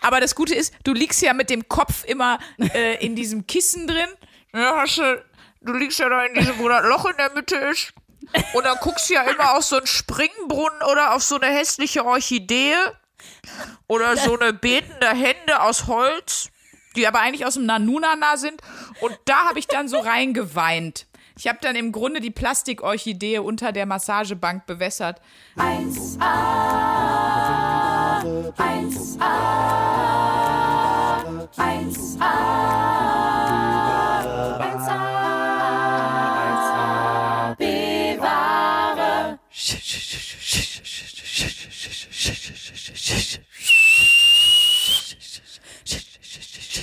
[0.00, 3.86] Aber das Gute ist, du liegst ja mit dem Kopf immer äh, in diesem Kissen
[3.86, 4.08] drin.
[4.52, 5.24] Ja, hast du,
[5.60, 7.92] du liegst ja da in diesem, wo das Loch in der Mitte ist.
[8.54, 12.04] Und dann guckst du ja immer auf so einen Springbrunnen oder auf so eine hässliche
[12.04, 12.74] Orchidee.
[13.86, 16.50] Oder so eine betende Hände aus Holz,
[16.96, 18.62] die aber eigentlich aus dem Nanunana sind.
[19.00, 21.06] Und da habe ich dann so reingeweint.
[21.36, 25.20] Ich habe dann im Grunde die Plastikorchidee unter der Massagebank bewässert.
[25.56, 27.79] 1a,
[28.20, 28.52] 1a,
[31.56, 32.20] 1a,
[34.58, 35.19] 1a,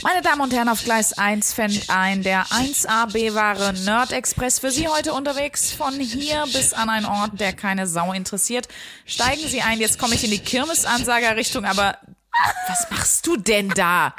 [0.10, 4.88] Meine Damen und Herren, auf Gleis 1 fängt ein der 1AB-Ware Nerd Express für Sie
[4.88, 8.70] heute unterwegs von hier bis an einen Ort, der keine Sau interessiert.
[9.06, 11.98] Steigen Sie ein, jetzt komme ich in die Kirmesansager-Richtung, aber
[12.70, 14.14] was machst du denn da?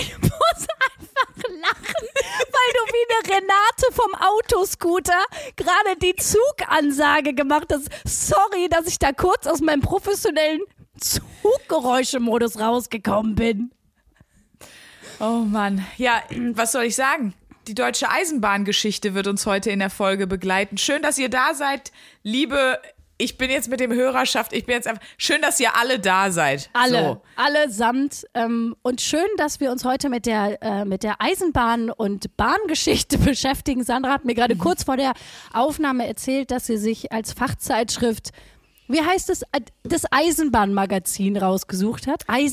[0.00, 5.22] Ich muss einfach lachen, weil du wie eine Renate vom Autoscooter
[5.56, 7.90] gerade die Zugansage gemacht hast.
[8.06, 10.62] Sorry, dass ich da kurz aus meinem professionellen
[10.98, 13.72] Zuggeräuschemodus rausgekommen bin.
[15.20, 15.84] Oh Mann.
[15.96, 17.34] Ja, was soll ich sagen?
[17.66, 20.78] Die deutsche Eisenbahngeschichte wird uns heute in der Folge begleiten.
[20.78, 22.78] Schön, dass ihr da seid, liebe.
[23.20, 25.02] Ich bin jetzt mit dem Hörerschaft, ich bin jetzt einfach.
[25.16, 26.70] Schön, dass ihr alle da seid.
[26.72, 27.22] Alle, So.
[27.34, 28.24] allesamt.
[28.34, 33.18] Ähm, und schön, dass wir uns heute mit der, äh, mit der Eisenbahn- und Bahngeschichte
[33.18, 33.82] beschäftigen.
[33.82, 34.60] Sandra hat mir gerade Mhm.
[34.60, 35.14] kurz vor der
[35.52, 38.30] Aufnahme erzählt, dass sie sich als Fachzeitschrift,
[38.86, 42.22] wie heißt es, Äh, das Eisenbahnmagazin rausgesucht hat.
[42.28, 42.44] Ja, die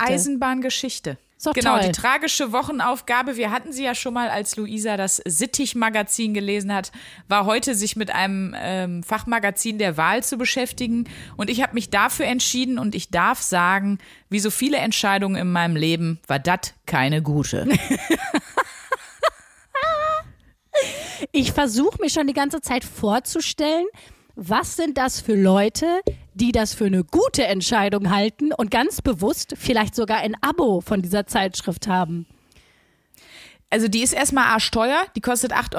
[0.00, 1.18] Eisenbahngeschichte.
[1.54, 1.86] Genau, toll.
[1.86, 3.36] die tragische Wochenaufgabe.
[3.36, 6.92] Wir hatten sie ja schon mal, als Luisa das Sittich-Magazin gelesen hat,
[7.28, 11.08] war heute, sich mit einem ähm, Fachmagazin der Wahl zu beschäftigen.
[11.36, 13.98] Und ich habe mich dafür entschieden und ich darf sagen,
[14.30, 17.68] wie so viele Entscheidungen in meinem Leben, war das keine gute.
[21.32, 23.86] Ich versuche mir schon die ganze Zeit vorzustellen,
[24.36, 25.86] was sind das für Leute,
[26.34, 31.02] die das für eine gute Entscheidung halten und ganz bewusst vielleicht sogar ein Abo von
[31.02, 32.26] dieser Zeitschrift haben.
[33.70, 35.76] Also die ist erstmal arschteuer, die kostet 8,50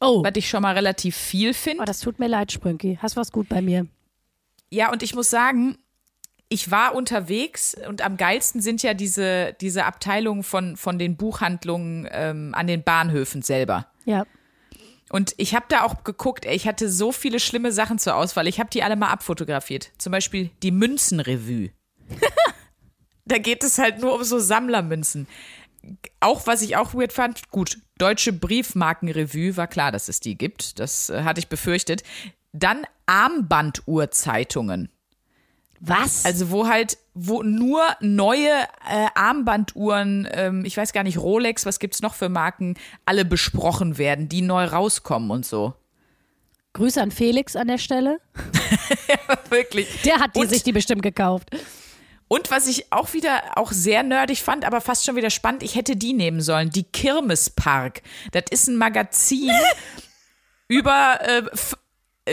[0.00, 0.24] Euro, Oh.
[0.24, 1.82] was ich schon mal relativ viel finde.
[1.82, 2.98] Oh, das tut mir leid, Sprünki.
[3.00, 3.86] Hast was gut bei mir.
[4.70, 5.78] Ja, und ich muss sagen,
[6.48, 12.08] ich war unterwegs und am geilsten sind ja diese, diese Abteilungen von, von den Buchhandlungen
[12.10, 13.86] ähm, an den Bahnhöfen selber.
[14.06, 14.24] Ja.
[15.10, 18.46] Und ich habe da auch geguckt, ey, ich hatte so viele schlimme Sachen zur Auswahl.
[18.46, 19.90] Ich habe die alle mal abfotografiert.
[19.98, 21.70] Zum Beispiel die Münzenrevue.
[23.24, 25.26] da geht es halt nur um so Sammlermünzen.
[26.20, 30.78] Auch was ich auch weird fand, gut, deutsche Briefmarkenrevue, war klar, dass es die gibt.
[30.78, 32.02] Das äh, hatte ich befürchtet.
[32.52, 34.90] Dann Armbanduhrzeitungen.
[35.80, 36.24] Was?
[36.24, 38.48] Also wo halt, wo nur neue
[38.88, 42.74] äh, Armbanduhren, ähm, ich weiß gar nicht, Rolex, was gibt's noch für Marken,
[43.04, 45.74] alle besprochen werden, die neu rauskommen und so.
[46.74, 48.18] Grüße an Felix an der Stelle.
[49.50, 50.02] Wirklich.
[50.02, 51.50] Der hat die Und- sich die bestimmt gekauft.
[52.30, 55.76] Und was ich auch wieder auch sehr nerdig fand, aber fast schon wieder spannend, ich
[55.76, 58.02] hätte die nehmen sollen, die Kirmespark.
[58.32, 59.50] Das ist ein Magazin
[60.68, 61.42] über, äh,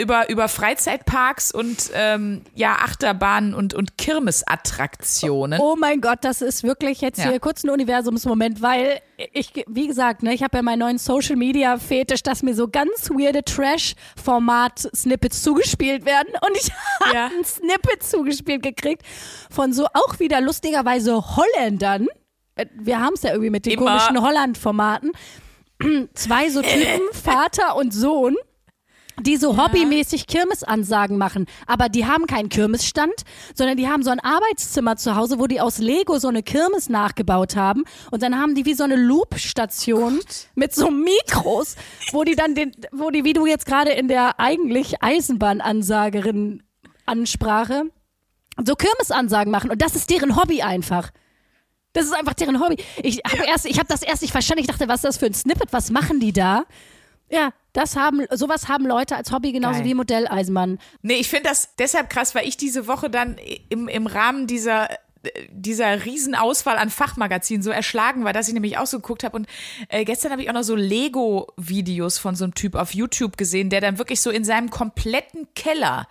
[0.02, 5.60] über, über Freizeitparks und ähm, ja, Achterbahnen und, und Kirmesattraktionen.
[5.60, 7.30] Oh mein Gott, das ist wirklich jetzt Ja.
[7.30, 9.00] hier kurz ein Universumsmoment, weil
[9.34, 12.68] ich, wie gesagt, ne, ich habe ja meinen neuen Social Media Fetisch, dass mir so
[12.68, 16.70] ganz weirde Trash-Format-Snippets zugespielt werden und ich
[17.02, 17.26] habe Ja.
[17.28, 19.04] ein Snippet zugespielt gekriegt
[19.50, 22.08] von so auch wieder lustigerweise Holländern.
[22.56, 23.86] Äh, Wir haben es ja irgendwie mit den Immer.
[23.98, 25.12] komischen Holland-Formaten.
[26.14, 28.36] Zwei so Typen, Vater und Sohn
[29.22, 31.46] die so hobbymäßig Kirmesansagen machen.
[31.68, 33.14] Aber die haben keinen Kirmesstand,
[33.53, 36.90] sondern die haben so ein Arbeitszimmer zu Hause, wo die aus Lego so eine Kirmes
[36.90, 37.84] nachgebaut haben.
[38.12, 40.20] Und dann haben die wie so eine Loop-Station
[40.56, 41.76] mit so Mikros,
[42.12, 46.64] wo die dann den, wo die, wie du jetzt gerade in der eigentlich Eisenbahnansagerin
[47.06, 47.84] Ansprache,
[48.64, 49.70] so Kirmesansagen machen.
[49.70, 51.12] Und das ist deren Hobby einfach.
[51.94, 52.78] Das ist einfach deren Hobby.
[53.02, 54.62] Ich habe erst, ich habe das erst nicht verstanden.
[54.62, 55.72] Ich dachte, was ist das für ein Snippet?
[55.72, 56.66] Was machen die da?
[57.29, 59.90] Ja, das haben, sowas haben Leute als Hobby genauso Geil.
[59.90, 60.80] wie Modelleisenbahn.
[61.02, 63.38] Nee, ich finde das deshalb krass, weil ich diese Woche dann
[63.70, 64.90] im, im Rahmen dieser
[65.50, 69.36] dieser Riesenauswahl an Fachmagazinen so erschlagen war, dass ich nämlich auch so geguckt habe.
[69.36, 69.48] Und
[69.90, 73.72] äh, gestern habe ich auch noch so Lego-Videos von so einem Typ auf YouTube gesehen,
[73.72, 76.08] der dann wirklich so in seinem kompletten Keller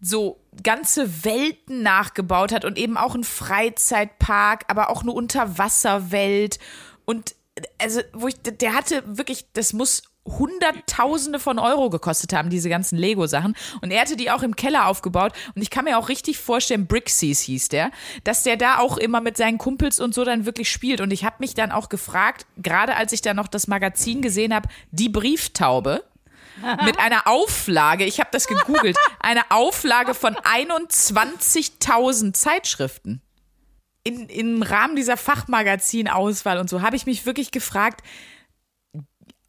[0.00, 6.58] so ganze Welten nachgebaut hat und eben auch einen Freizeitpark, aber auch eine Unterwasserwelt.
[7.06, 7.34] Und
[7.78, 12.96] also, wo ich, der hatte wirklich, das muss Hunderttausende von Euro gekostet haben, diese ganzen
[12.96, 13.54] Lego-Sachen.
[13.82, 15.32] Und er hatte die auch im Keller aufgebaut.
[15.54, 17.90] Und ich kann mir auch richtig vorstellen, Brixies hieß der,
[18.24, 21.00] dass der da auch immer mit seinen Kumpels und so dann wirklich spielt.
[21.00, 24.54] Und ich habe mich dann auch gefragt, gerade als ich da noch das Magazin gesehen
[24.54, 26.04] habe, die Brieftaube
[26.84, 33.20] mit einer Auflage, ich habe das gegoogelt, eine Auflage von 21.000 Zeitschriften.
[34.04, 38.02] In, Im Rahmen dieser Fachmagazin-Auswahl und so habe ich mich wirklich gefragt,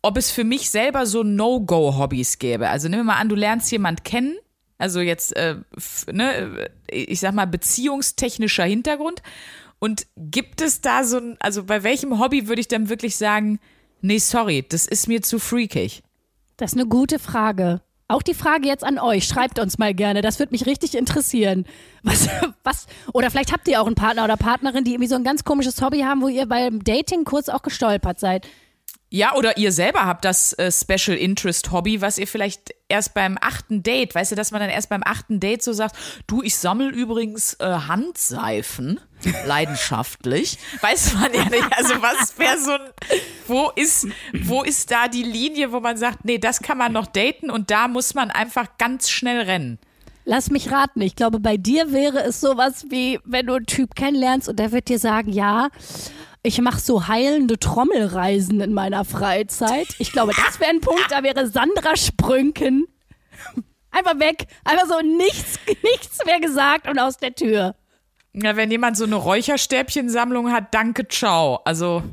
[0.06, 2.70] ob es für mich selber so No-Go-Hobbys gäbe.
[2.70, 4.38] Also nehmen wir mal an, du lernst jemand kennen,
[4.78, 5.56] also jetzt, äh,
[6.12, 9.24] ne, ich sag mal, beziehungstechnischer Hintergrund.
[9.80, 13.60] Und gibt es da so ein, also bei welchem Hobby würde ich dann wirklich sagen,
[14.02, 16.04] nee, sorry, das ist mir zu freakig?
[16.58, 17.82] Das ist eine gute Frage.
[18.08, 19.26] Auch die Frage jetzt an euch.
[19.26, 20.22] Schreibt uns mal gerne.
[20.22, 21.66] Das würde mich richtig interessieren.
[22.04, 22.30] Was,
[22.64, 25.44] was, oder vielleicht habt ihr auch einen Partner oder Partnerin, die irgendwie so ein ganz
[25.44, 28.48] komisches Hobby haben, wo ihr beim Dating kurz auch gestolpert seid.
[29.16, 33.38] Ja, oder ihr selber habt das äh, Special Interest Hobby, was ihr vielleicht erst beim
[33.40, 35.96] achten Date, weißt du, dass man dann erst beim achten Date so sagt,
[36.28, 39.00] du, ich sammle übrigens äh, Handseifen,
[39.48, 40.58] leidenschaftlich.
[40.82, 41.66] Weiß man ja nicht.
[41.78, 42.82] Also was wäre so ein,
[43.48, 44.06] wo ist,
[44.44, 47.72] wo ist da die Linie, wo man sagt, nee, das kann man noch daten und
[47.72, 49.80] da muss man einfach ganz schnell rennen.
[50.26, 51.00] Lass mich raten.
[51.00, 54.74] Ich glaube, bei dir wäre es sowas wie, wenn du einen Typ kennenlernst und der
[54.74, 55.70] wird dir sagen, ja,
[56.46, 59.88] ich mache so heilende Trommelreisen in meiner Freizeit.
[60.00, 62.88] Ich glaube, das wäre ein Punkt, da wäre Sandra Sprünken
[63.96, 64.48] einfach weg.
[64.64, 67.76] Einfach so nichts, nichts mehr gesagt und aus der Tür.
[68.34, 71.62] Ja, wenn jemand so eine Räucherstäbchensammlung hat, danke, ciao.
[71.64, 72.04] Also,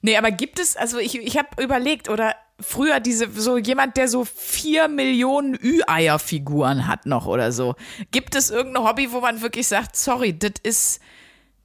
[0.00, 4.08] nee, aber gibt es, also ich, ich habe überlegt, oder früher diese, so jemand, der
[4.08, 7.76] so vier Millionen Ü-Eier-Figuren hat noch oder so.
[8.10, 11.00] Gibt es irgendein Hobby, wo man wirklich sagt, sorry, das ist,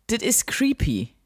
[0.08, 1.17] das ist creepy?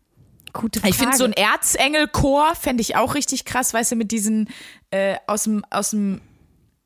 [0.54, 0.92] Gute Frage.
[0.92, 4.50] Ich finde so ein Erzengel-Chor fände ich auch richtig krass, weißt du, mit diesen
[4.92, 6.22] äh, aus dem aus dem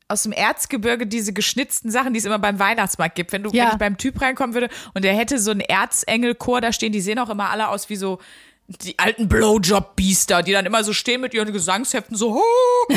[0.08, 3.32] aus dem Erzgebirge diese geschnitzten Sachen, die es immer beim Weihnachtsmarkt gibt.
[3.32, 3.64] Wenn du Ja.
[3.64, 7.00] wenn ich beim Typ reinkommen würde und der hätte so einen Erzengel-Chor da stehen, die
[7.00, 8.20] sehen auch immer alle aus wie so
[8.68, 12.40] die alten Blowjob-Biester, die dann immer so stehen mit ihren Gesangsheften so, "Huh."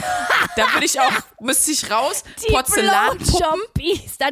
[0.55, 3.27] da würde ich auch, müsste ich raus, Die Porzellanpuppen.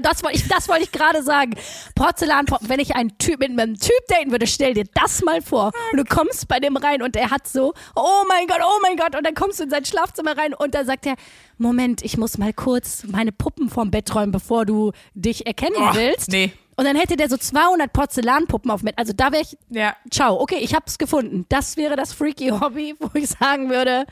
[0.01, 1.53] Das wollte ich, das wollte ich gerade sagen.
[1.95, 2.69] Porzellanpuppen.
[2.69, 5.71] Wenn ich einen Typ mit einem Typ daten würde, stell dir das mal vor.
[5.91, 8.97] Und du kommst bei dem rein und er hat so, oh mein Gott, oh mein
[8.97, 9.15] Gott.
[9.15, 11.15] Und dann kommst du in sein Schlafzimmer rein und dann sagt er,
[11.57, 15.93] Moment, ich muss mal kurz meine Puppen vom Bett räumen, bevor du dich erkennen Oh,
[15.93, 16.29] willst.
[16.29, 16.51] nee.
[16.77, 18.93] Und dann hätte der so 200 Porzellanpuppen auf Bett.
[18.97, 19.95] Also da wäre ich, Ja.
[20.11, 21.45] ciao, okay, ich hab's gefunden.
[21.49, 24.05] Das wäre das freaky Hobby, wo ich sagen würde,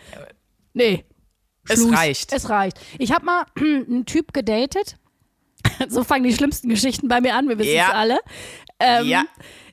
[0.73, 1.05] nee.
[1.69, 1.95] Es Schluss.
[1.97, 2.33] reicht.
[2.33, 2.77] Es reicht.
[2.99, 4.97] Ich habe mal einen Typ gedatet.
[5.89, 7.91] So fangen die schlimmsten Geschichten bei mir an, wir wissen es Ja.
[7.93, 8.19] alle.
[8.79, 9.25] Ähm, Ja.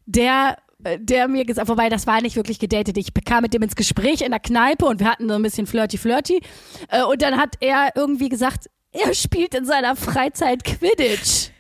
[0.06, 0.56] Der,
[0.98, 2.96] der mir gesagt, wobei das war nicht wirklich gedatet.
[2.96, 5.66] Ich bekam mit dem ins Gespräch in der Kneipe und wir hatten so ein bisschen
[5.66, 6.40] flirty flirty.
[6.88, 11.50] Äh, Und dann hat er irgendwie gesagt, er spielt in seiner Freizeit Quidditch.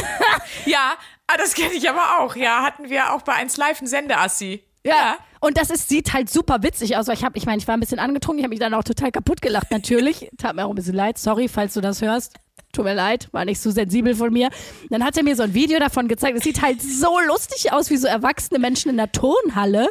[0.66, 0.94] Ja,
[1.26, 2.34] ah, das kenne ich aber auch.
[2.36, 4.62] Ja, hatten wir auch bei 1 Live einen Sendeassi.
[4.84, 5.16] Ja.
[5.40, 7.08] Und das ist, sieht halt super witzig aus.
[7.08, 8.84] Weil ich habe, ich meine, ich war ein bisschen angetrunken, ich habe mich dann auch
[8.84, 10.28] total kaputt gelacht, natürlich.
[10.38, 11.18] Tat mir auch ein bisschen leid.
[11.18, 12.34] Sorry, falls du das hörst.
[12.72, 14.50] Tut mir leid, war nicht so sensibel von mir.
[14.90, 16.36] Dann hat er mir so ein Video davon gezeigt.
[16.36, 19.90] Es sieht halt so lustig aus, wie so erwachsene Menschen in der Turnhalle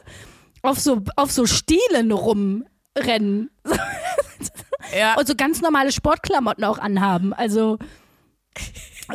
[0.61, 3.49] auf so, auf so Stielen rumrennen.
[4.95, 5.15] Ja.
[5.15, 7.33] Und so ganz normale Sportklamotten auch anhaben.
[7.33, 7.79] Also,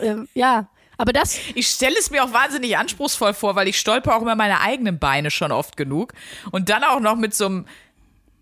[0.00, 0.68] ähm, ja.
[1.00, 4.34] Aber das, Ich stelle es mir auch wahnsinnig anspruchsvoll vor, weil ich stolper auch über
[4.34, 6.12] meine eigenen Beine schon oft genug.
[6.50, 7.66] Und dann auch noch mit so einem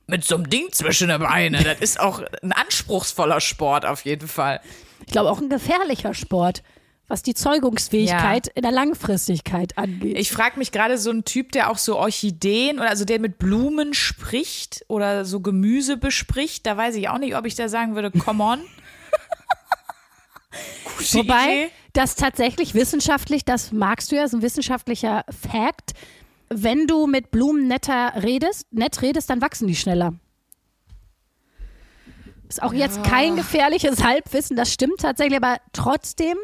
[0.09, 1.63] mit so einem Ding zwischen den Beinen.
[1.63, 4.61] Das ist auch ein anspruchsvoller Sport auf jeden Fall.
[5.07, 6.65] ich glaube, auch ein gefährlicher Sport,
[7.07, 10.19] was die Zeugungsfähigkeit in der Langfristigkeit angeht.
[10.19, 13.39] Ich frage mich gerade so ein Typ, der auch so Orchideen oder also der mit
[13.39, 16.67] Blumen spricht oder so Gemüse bespricht.
[16.67, 18.61] Da weiß ich auch nicht, ob ich da sagen würde, come on.
[20.85, 21.71] Gute Wobei, Idee.
[21.93, 25.93] das tatsächlich wissenschaftlich, das magst du ja, ist ein wissenschaftlicher Fact.
[26.49, 30.15] Wenn du mit Blumen netter redest, nett redest, dann wachsen die schneller.
[32.49, 36.39] Ist auch jetzt kein gefährliches Halbwissen, das stimmt tatsächlich, aber trotzdem,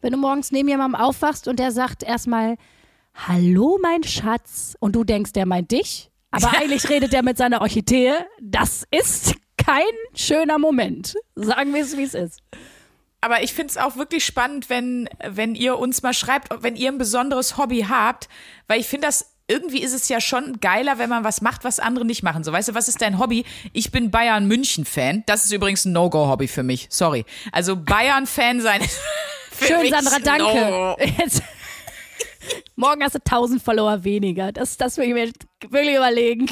[0.00, 2.56] wenn du morgens neben jemandem aufwachst und der sagt erstmal,
[3.14, 7.60] Hallo, mein Schatz, und du denkst, der meint dich, aber eigentlich redet der mit seiner
[7.62, 9.82] Orchidee, das ist kein
[10.14, 11.16] schöner Moment.
[11.34, 12.40] Sagen wir es, wie es ist.
[13.24, 16.92] Aber ich finde es auch wirklich spannend, wenn, wenn ihr uns mal schreibt, wenn ihr
[16.92, 18.28] ein besonderes Hobby habt,
[18.66, 21.80] weil ich finde das, irgendwie ist es ja schon geiler, wenn man was macht, was
[21.80, 22.44] andere nicht machen.
[22.44, 23.46] So, weißt du, was ist dein Hobby?
[23.72, 25.22] Ich bin Bayern-München-Fan.
[25.24, 26.86] Das ist übrigens ein No-Go-Hobby für mich.
[26.90, 27.24] Sorry.
[27.50, 28.82] Also Bayern-Fan sein.
[28.82, 29.00] ist
[29.52, 30.96] für Schön, Sandra, danke.
[31.18, 31.42] Jetzt,
[32.76, 34.52] morgen hast du 1000 Follower weniger.
[34.52, 35.32] Das, das will ich mir
[35.70, 36.46] wirklich überlegen.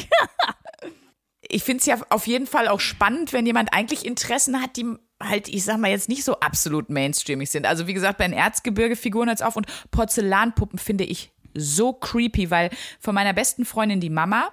[1.43, 4.87] ich finde es ja auf jeden Fall auch spannend, wenn jemand eigentlich Interessen hat, die
[5.23, 7.67] halt, ich sag mal, jetzt nicht so absolut mainstreamig sind.
[7.67, 12.71] Also wie gesagt, bei den Erzgebirge-Figuren als auf und Porzellanpuppen finde ich so creepy, weil
[12.99, 14.53] von meiner besten Freundin, die Mama,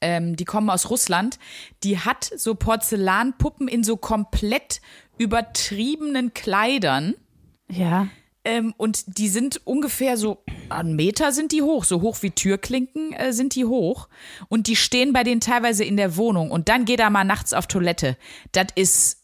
[0.00, 1.38] ähm, die kommen aus Russland,
[1.82, 4.80] die hat so Porzellanpuppen in so komplett
[5.18, 7.14] übertriebenen Kleidern.
[7.70, 8.08] Ja.
[8.44, 13.12] Ähm, und die sind ungefähr so, einen Meter sind die hoch, so hoch wie Türklinken
[13.12, 14.08] äh, sind die hoch.
[14.48, 16.50] Und die stehen bei denen teilweise in der Wohnung.
[16.50, 18.16] Und dann geht er mal nachts auf Toilette.
[18.52, 19.17] Das ist,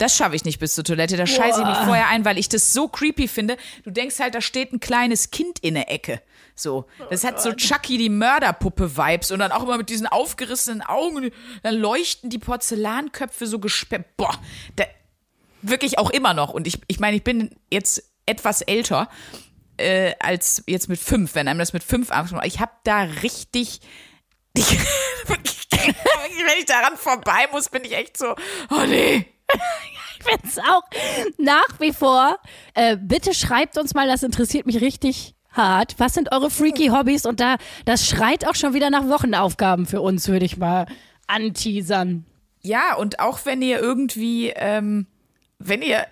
[0.00, 1.16] das schaffe ich nicht bis zur Toilette.
[1.16, 3.56] Da scheiße ich mich vorher ein, weil ich das so creepy finde.
[3.84, 6.22] Du denkst halt, da steht ein kleines Kind in der Ecke.
[6.54, 11.30] So, das hat so Chucky die Mörderpuppe-Vibes und dann auch immer mit diesen aufgerissenen Augen.
[11.62, 14.16] Dann leuchten die Porzellanköpfe so gesperrt.
[14.16, 14.38] Boah,
[14.76, 14.84] da,
[15.62, 16.52] wirklich auch immer noch.
[16.52, 19.08] Und ich, ich meine, ich bin jetzt etwas älter
[19.76, 22.46] äh, als jetzt mit fünf, wenn einem das mit fünf Angst macht.
[22.46, 23.80] Ich habe da richtig.
[25.82, 28.34] Ich, wenn ich daran vorbei muss, bin ich echt so,
[28.70, 29.26] oh nee.
[30.18, 30.82] Ich finde es auch
[31.38, 32.38] nach wie vor.
[32.74, 35.94] Äh, bitte schreibt uns mal, das interessiert mich richtig hart.
[35.98, 37.24] Was sind eure freaky Hobbys?
[37.24, 40.86] Und da, das schreit auch schon wieder nach Wochenaufgaben für uns, würde ich mal
[41.26, 42.26] anteasern.
[42.60, 45.06] Ja, und auch wenn ihr irgendwie, ähm,
[45.58, 46.06] wenn ihr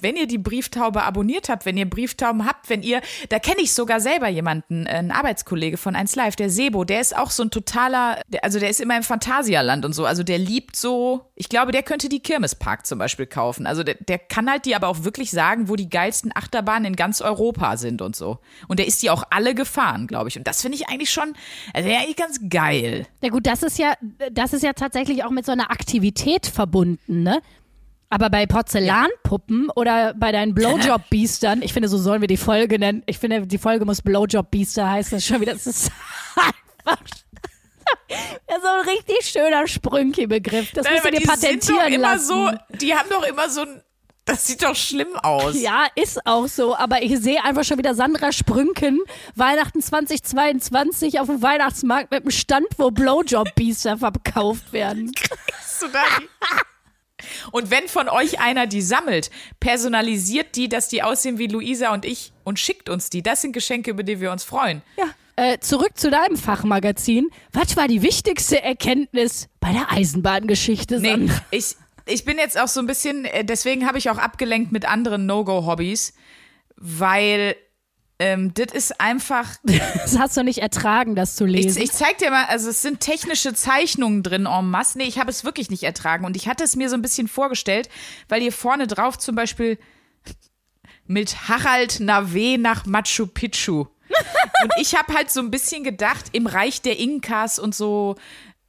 [0.00, 3.72] wenn ihr die Brieftaube abonniert habt, wenn ihr Brieftauben habt, wenn ihr, da kenne ich
[3.72, 7.50] sogar selber jemanden, ein Arbeitskollege von 1 Live, der Sebo, der ist auch so ein
[7.50, 11.72] totaler, also der ist immer im Phantasialand und so, also der liebt so, ich glaube,
[11.72, 13.66] der könnte die Kirmespark zum Beispiel kaufen.
[13.66, 16.96] Also der, der kann halt die aber auch wirklich sagen, wo die geilsten Achterbahnen in
[16.96, 18.38] ganz Europa sind und so.
[18.68, 20.36] Und der ist die auch alle gefahren, glaube ich.
[20.36, 21.32] Und das finde ich eigentlich schon,
[21.72, 23.06] also eigentlich ganz geil.
[23.22, 23.94] Ja gut, das ist ja,
[24.32, 27.40] das ist ja tatsächlich auch mit so einer Aktivität verbunden, ne?
[28.12, 29.72] Aber bei Porzellanpuppen ja.
[29.74, 33.02] oder bei deinen Blowjob-Biestern, ich finde, so sollen wir die Folge nennen.
[33.06, 35.12] Ich finde, die Folge muss Blowjob-Biester heißen.
[35.12, 35.90] Das ist schon wieder, das ist
[36.84, 36.98] einfach
[38.60, 40.72] so ein richtig schöner Sprünki-Begriff.
[40.72, 42.26] Das Nein, musst du dir patentieren lassen.
[42.26, 43.82] So, die haben doch immer so ein
[44.24, 45.60] das sieht doch schlimm aus.
[45.60, 46.76] Ja, ist auch so.
[46.76, 49.00] Aber ich sehe einfach schon wieder Sandra Sprünken,
[49.34, 55.10] Weihnachten 2022 auf dem Weihnachtsmarkt mit einem Stand, wo Blowjob-Biester verkauft werden.
[55.16, 56.28] Kriegst du da die
[57.50, 62.04] und wenn von euch einer die sammelt, personalisiert die, dass die aussehen wie Luisa und
[62.04, 63.22] ich und schickt uns die.
[63.22, 64.82] Das sind Geschenke, über die wir uns freuen.
[64.96, 65.06] Ja.
[65.36, 67.30] Äh, zurück zu deinem Fachmagazin.
[67.52, 71.00] Was war die wichtigste Erkenntnis bei der Eisenbahngeschichte?
[71.00, 74.72] Nee, ich, ich bin jetzt auch so ein bisschen, äh, deswegen habe ich auch abgelenkt
[74.72, 76.12] mit anderen No-Go-Hobbys,
[76.76, 77.56] weil
[78.18, 79.56] ähm, das ist einfach.
[80.02, 81.80] Das hast du nicht ertragen, das zu lesen.
[81.80, 84.98] Ich, ich zeig dir mal, also es sind technische Zeichnungen drin en masse.
[84.98, 86.24] Nee, ich habe es wirklich nicht ertragen.
[86.24, 87.88] Und ich hatte es mir so ein bisschen vorgestellt,
[88.28, 89.78] weil hier vorne drauf zum Beispiel
[91.06, 93.86] mit Harald Nave nach Machu Picchu.
[94.62, 98.16] und ich habe halt so ein bisschen gedacht, im Reich der Inkas und so,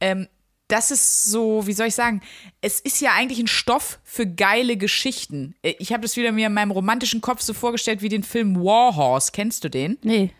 [0.00, 0.28] ähm,
[0.68, 2.22] das ist so, wie soll ich sagen,
[2.60, 5.54] es ist ja eigentlich ein Stoff für geile Geschichten.
[5.62, 8.96] Ich habe das wieder mir in meinem romantischen Kopf so vorgestellt wie den Film War
[8.96, 9.30] Horse.
[9.32, 9.98] Kennst du den?
[10.02, 10.32] Nee.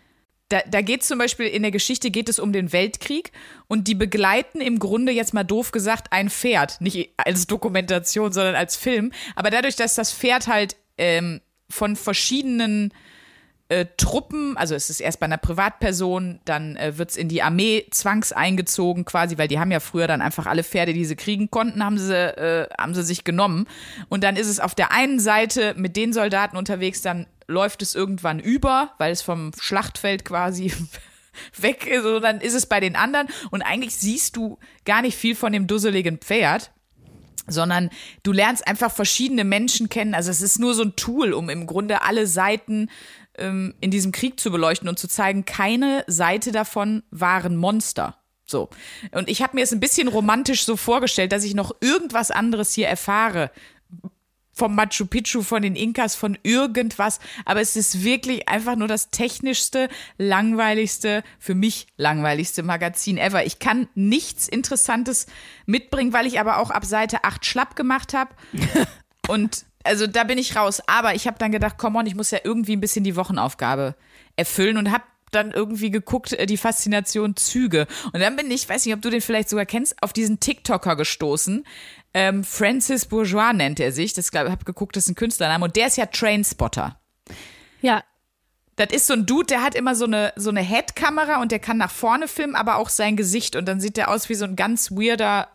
[0.48, 3.32] Da, da geht es zum Beispiel, in der Geschichte geht es um den Weltkrieg
[3.66, 6.80] und die begleiten im Grunde, jetzt mal doof gesagt, ein Pferd.
[6.80, 9.12] Nicht als Dokumentation, sondern als Film.
[9.36, 12.92] Aber dadurch, dass das Pferd halt ähm, von verschiedenen
[13.74, 17.42] äh, Truppen, also es ist erst bei einer Privatperson, dann äh, wird es in die
[17.42, 21.50] Armee zwangseingezogen quasi, weil die haben ja früher dann einfach alle Pferde, die sie kriegen
[21.50, 23.66] konnten, haben sie, äh, haben sie sich genommen.
[24.08, 27.96] Und dann ist es auf der einen Seite mit den Soldaten unterwegs, dann läuft es
[27.96, 30.72] irgendwann über, weil es vom Schlachtfeld quasi
[31.58, 35.16] weg ist, und dann ist es bei den anderen und eigentlich siehst du gar nicht
[35.16, 36.70] viel von dem dusseligen Pferd
[37.46, 37.90] sondern
[38.22, 40.14] du lernst einfach verschiedene Menschen kennen.
[40.14, 42.88] Also es ist nur so ein Tool, um im Grunde alle Seiten
[43.38, 48.16] ähm, in diesem Krieg zu beleuchten und zu zeigen, keine Seite davon waren Monster.
[48.46, 48.68] So.
[49.12, 52.72] Und ich habe mir es ein bisschen romantisch so vorgestellt, dass ich noch irgendwas anderes
[52.72, 53.50] hier erfahre.
[54.56, 57.18] Vom Machu Picchu, von den Inkas, von irgendwas.
[57.44, 63.44] Aber es ist wirklich einfach nur das technischste, langweiligste, für mich langweiligste Magazin ever.
[63.44, 65.26] Ich kann nichts Interessantes
[65.66, 68.30] mitbringen, weil ich aber auch ab Seite 8 schlapp gemacht habe.
[69.28, 70.82] Und also da bin ich raus.
[70.86, 73.94] Aber ich habe dann gedacht, komm on, ich muss ja irgendwie ein bisschen die Wochenaufgabe
[74.36, 77.86] erfüllen und habe dann irgendwie geguckt, äh, die Faszination Züge.
[78.12, 80.96] Und dann bin ich, weiß nicht, ob du den vielleicht sogar kennst, auf diesen TikToker
[80.96, 81.64] gestoßen.
[82.14, 84.12] Ähm, Francis Bourgeois nennt er sich.
[84.12, 85.64] Das glaube ich, habe geguckt, das ist ein Künstlername.
[85.64, 86.98] Und der ist ja Trainspotter.
[87.82, 88.02] Ja.
[88.76, 91.60] Das ist so ein Dude, der hat immer so eine, so eine Headkamera und der
[91.60, 93.54] kann nach vorne filmen, aber auch sein Gesicht.
[93.54, 95.48] Und dann sieht der aus wie so ein ganz weirder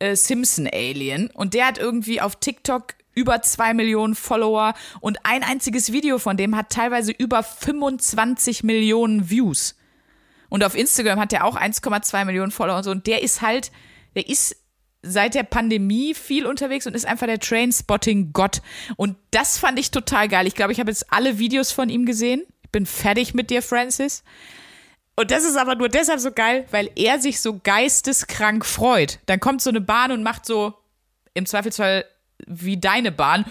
[0.00, 1.30] äh, Simpson-Alien.
[1.30, 6.36] Und der hat irgendwie auf TikTok über zwei Millionen Follower und ein einziges Video von
[6.36, 9.76] dem hat teilweise über 25 Millionen Views.
[10.48, 12.90] Und auf Instagram hat er auch 1,2 Millionen Follower und so.
[12.90, 13.72] Und der ist halt,
[14.14, 14.56] der ist
[15.02, 18.62] seit der Pandemie viel unterwegs und ist einfach der Trainspotting-Gott.
[18.96, 20.46] Und das fand ich total geil.
[20.46, 22.42] Ich glaube, ich habe jetzt alle Videos von ihm gesehen.
[22.62, 24.24] Ich bin fertig mit dir, Francis.
[25.16, 29.18] Und das ist aber nur deshalb so geil, weil er sich so geisteskrank freut.
[29.26, 30.74] Dann kommt so eine Bahn und macht so
[31.34, 32.04] im Zweifelsfall
[32.46, 33.44] wie deine Bahn.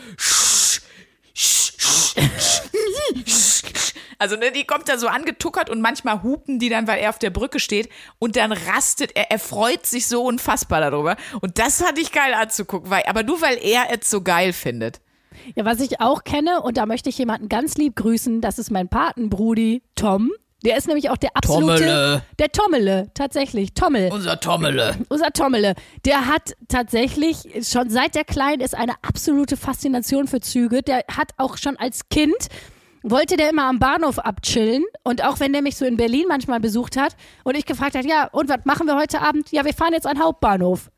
[4.20, 7.18] Also ne, die kommt da so angetuckert und manchmal hupen die dann, weil er auf
[7.18, 11.16] der Brücke steht und dann rastet er, er freut sich so unfassbar darüber.
[11.42, 15.02] Und das fand ich geil anzugucken, weil, aber nur weil er es so geil findet.
[15.56, 18.70] Ja, was ich auch kenne, und da möchte ich jemanden ganz lieb grüßen, das ist
[18.70, 20.32] mein Patenbrudi Tom.
[20.64, 21.84] Der ist nämlich auch der absolute.
[21.84, 22.24] Tommele.
[22.38, 23.74] Der Tommele, tatsächlich.
[23.74, 24.12] Tommel.
[24.12, 24.96] Unser Tommele.
[25.10, 25.74] Unser Tommele.
[26.06, 30.84] Der hat tatsächlich schon seit der klein ist eine absolute Faszination für Züge.
[30.84, 32.48] Der hat auch schon als Kind
[33.04, 36.60] wollte der immer am Bahnhof abchillen und auch wenn der mich so in Berlin manchmal
[36.60, 39.52] besucht hat und ich gefragt hat, ja, und was machen wir heute Abend?
[39.52, 40.92] Ja, wir fahren jetzt an den Hauptbahnhof.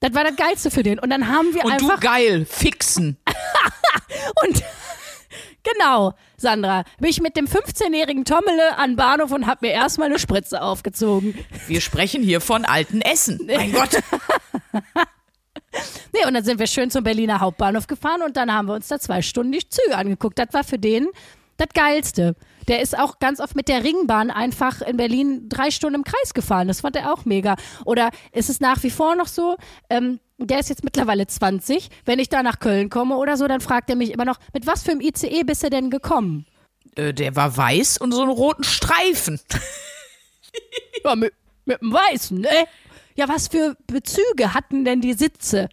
[0.00, 0.98] Das war das Geilste für den.
[0.98, 2.00] Und dann haben wir Und einfach.
[2.00, 3.18] du geil, fixen.
[4.46, 4.62] Und
[5.72, 10.08] genau, Sandra, bin ich mit dem 15-jährigen Tommele an den Bahnhof und hab mir erstmal
[10.08, 11.38] eine Spritze aufgezogen.
[11.66, 13.40] Wir sprechen hier von alten Essen.
[13.46, 13.90] Mein Gott.
[16.12, 18.88] Nee, und dann sind wir schön zum Berliner Hauptbahnhof gefahren und dann haben wir uns
[18.88, 20.38] da zwei Stunden die Züge angeguckt.
[20.38, 21.08] Das war für den
[21.56, 22.34] das Geilste.
[22.68, 26.34] Der ist auch ganz oft mit der Ringbahn einfach in Berlin drei Stunden im Kreis
[26.34, 26.68] gefahren.
[26.68, 27.56] Das fand er auch mega.
[27.84, 29.56] Oder ist es nach wie vor noch so?
[29.90, 31.88] Ähm, der ist jetzt mittlerweile 20.
[32.04, 34.66] Wenn ich da nach Köln komme oder so, dann fragt er mich immer noch, mit
[34.66, 36.46] was für einem ICE bist du denn gekommen?
[36.96, 39.40] Äh, der war weiß und so einen roten Streifen.
[41.04, 41.32] Ja, mit,
[41.64, 42.66] mit dem Weißen, ne?
[43.14, 45.68] Ja, was für Bezüge hatten denn die Sitze?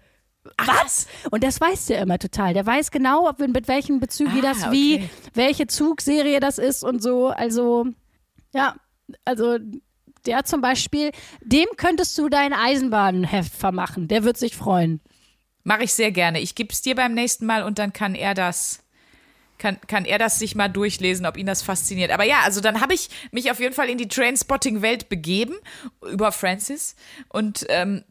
[0.57, 1.07] Was?
[1.31, 2.53] Und das weiß der immer total.
[2.53, 5.09] Der weiß genau, ob, mit welchen Bezügen Ah, das wie, okay.
[5.33, 7.27] welche Zugserie das ist und so.
[7.27, 7.87] Also,
[8.53, 8.75] ja,
[9.25, 9.57] also
[10.29, 14.07] der zum Beispiel, dem könntest du dein Eisenbahnheft vermachen.
[14.07, 15.01] Der wird sich freuen.
[15.63, 16.39] Mache ich sehr gerne.
[16.39, 18.83] Ich gebe es dir beim nächsten Mal und dann kann er das.
[19.57, 22.11] Kann, kann er das sich mal durchlesen, ob ihn das fasziniert.
[22.11, 25.55] Aber ja, also dann habe ich mich auf jeden Fall in die Trainspotting-Welt begeben
[26.09, 26.95] über Francis.
[27.27, 28.05] Und ähm,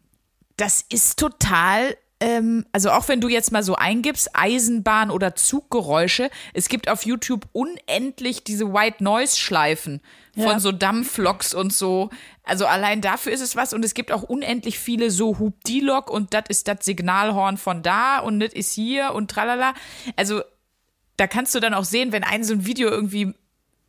[0.59, 6.31] das ist total, ähm, also auch wenn du jetzt mal so eingibst, Eisenbahn oder Zuggeräusche,
[6.53, 10.01] es gibt auf YouTube unendlich diese White Noise-Schleifen
[10.35, 10.61] von Ja.
[10.61, 12.11] so Dampfloks und so.
[12.43, 13.73] Also allein dafür ist es was.
[13.73, 18.19] Und es gibt auch unendlich viele so Hub-D-Lok und das ist das Signalhorn von da
[18.19, 19.75] und das ist hier und tralala.
[20.17, 20.43] Also
[21.17, 23.35] da kannst du dann auch sehen, wenn ein so ein Video irgendwie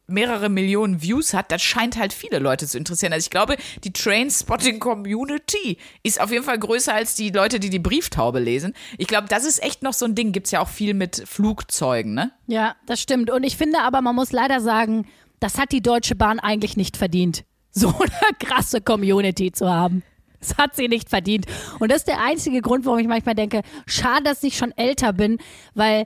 [0.10, 3.13] mehrere Millionen Views hat, das scheint halt viele Leute zu interessieren.
[3.13, 7.80] Also ich glaube, die Trainspotting-Community ist auf jeden Fall größer als die Leute, die die
[7.80, 8.74] Brieftaube lesen.
[8.98, 10.32] Ich glaube, das ist echt noch so ein Ding.
[10.32, 12.32] Gibt's ja auch viel mit Flugzeugen, ne?
[12.48, 13.30] Ja, das stimmt.
[13.30, 15.08] Und ich finde aber, man muss leider sagen,
[15.39, 20.04] das hat die Deutsche Bahn eigentlich nicht verdient, so eine krasse Community zu haben.
[20.39, 21.45] Das hat sie nicht verdient.
[21.80, 25.12] Und das ist der einzige Grund, warum ich manchmal denke, schade, dass ich schon älter
[25.12, 25.38] bin,
[25.74, 26.06] weil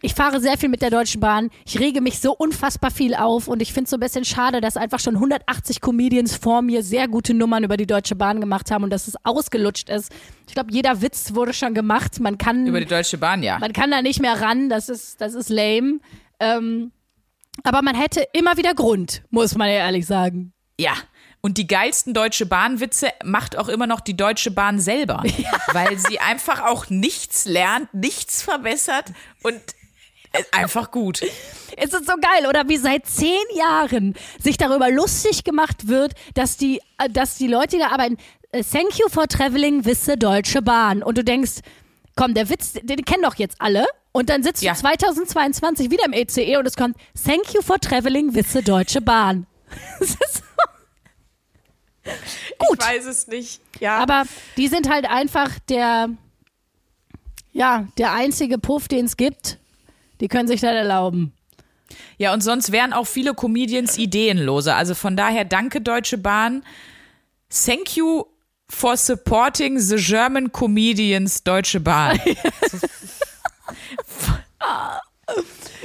[0.00, 1.50] ich fahre sehr viel mit der Deutschen Bahn.
[1.66, 4.60] Ich rege mich so unfassbar viel auf und ich finde es so ein bisschen schade,
[4.60, 8.70] dass einfach schon 180 Comedians vor mir sehr gute Nummern über die Deutsche Bahn gemacht
[8.70, 10.12] haben und dass es ausgelutscht ist.
[10.46, 12.20] Ich glaube, jeder Witz wurde schon gemacht.
[12.20, 13.58] Man kann Über die Deutsche Bahn, ja.
[13.58, 15.98] man kann da nicht mehr ran, das ist, das ist lame.
[16.38, 16.92] Ähm,
[17.64, 20.52] aber man hätte immer wieder Grund, muss man ja ehrlich sagen.
[20.78, 20.92] Ja.
[21.40, 25.22] Und die geilsten Deutsche Bahn-Witze macht auch immer noch die Deutsche Bahn selber.
[25.72, 29.60] Weil sie einfach auch nichts lernt, nichts verbessert und
[30.52, 31.20] einfach gut.
[31.80, 36.56] Es ist so geil, oder wie seit zehn Jahren sich darüber lustig gemacht wird, dass
[36.56, 38.16] die, äh, dass die Leute, die da arbeiten,
[38.50, 41.04] äh, thank you for traveling the Deutsche Bahn.
[41.04, 41.60] Und du denkst,
[42.16, 43.86] komm, der Witz, den, kennen doch jetzt alle.
[44.10, 44.72] Und dann sitzt Ja.
[44.72, 49.46] du 2022 wieder im ECE und es kommt, thank you for traveling the Deutsche Bahn.
[50.00, 50.42] Das ist so
[52.58, 52.78] Gut.
[52.80, 53.60] Ich weiß es nicht.
[53.78, 53.98] Ja.
[53.98, 54.24] Aber
[54.56, 56.08] die sind halt einfach der,
[57.52, 59.58] ja, der einzige Puff, den es gibt.
[60.20, 61.32] Die können sich das erlauben.
[62.18, 64.76] Ja, und sonst wären auch viele Comedians ideenloser.
[64.76, 66.62] Also von daher danke Deutsche Bahn.
[67.48, 68.24] Thank you
[68.68, 72.20] for supporting the German comedians Deutsche Bahn.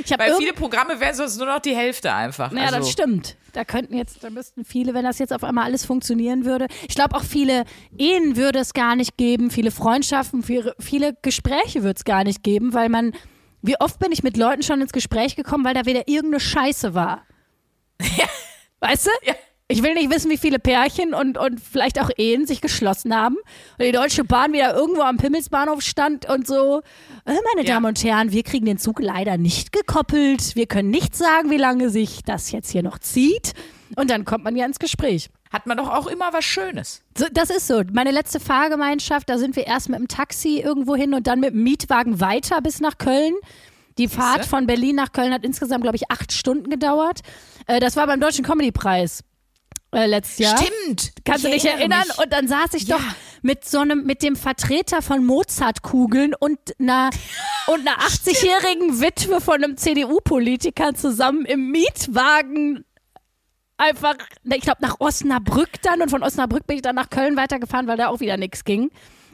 [0.06, 2.52] Ich habe Weil viele Programme wären sonst nur noch die Hälfte einfach.
[2.52, 3.36] Ja, also, das stimmt.
[3.54, 6.68] Da könnten jetzt, da müssten viele, wenn das jetzt auf einmal alles funktionieren würde.
[6.88, 7.66] Ich glaube auch viele
[7.98, 12.44] Ehen würde es gar nicht geben, viele Freundschaften, viele, viele Gespräche würde es gar nicht
[12.44, 13.14] geben, weil man,
[13.64, 16.94] wie oft bin ich mit Leuten schon ins Gespräch gekommen, weil da wieder irgendeine Scheiße
[16.94, 17.24] war.
[18.80, 19.12] Weißt du?
[19.24, 19.34] Ja.
[19.70, 23.38] Ich will nicht wissen, wie viele Pärchen und, und vielleicht auch Ehen sich geschlossen haben
[23.80, 26.82] und die Deutsche Bahn wieder irgendwo am Pimmelsbahnhof stand und so,
[27.26, 27.76] äh, meine Ja.
[27.76, 30.56] Damen und Herren, wir kriegen den Zug leider nicht gekoppelt.
[30.56, 33.54] Wir können nicht sagen, wie lange sich das jetzt hier noch zieht.
[33.96, 35.30] Und dann kommt man ja ins Gespräch.
[35.54, 37.02] Hat man doch auch immer was Schönes.
[37.18, 37.84] So, das ist so.
[37.94, 41.52] Meine letzte Fahrgemeinschaft, da sind wir erst mit dem Taxi irgendwo hin und dann mit
[41.52, 43.34] dem Mietwagen weiter bis nach Köln.
[44.00, 47.20] Die Fahrt von Berlin nach Köln hat insgesamt, glaube ich, acht Stunden gedauert.
[47.68, 49.24] Äh, das war beim Deutschen Comedy-Preis
[49.94, 50.58] äh, letztes Jahr.
[50.58, 51.12] Stimmt.
[51.24, 52.04] Kannst du Ich dich erinnern?
[52.08, 52.18] mich.
[52.18, 52.98] Und dann saß ich Ja.
[52.98, 53.04] doch
[53.44, 57.12] mit so einem, mit dem Vertreter von Mozartkugeln und einer,
[57.68, 62.86] und einer 80-jährigen Witwe von einem CDU-Politiker zusammen im Mietwagen
[63.84, 67.36] einfach, ne, ich glaube, nach Osnabrück dann und von Osnabrück bin ich dann nach Köln
[67.38, 68.90] weitergefahren, weil da auch wieder nichts ging.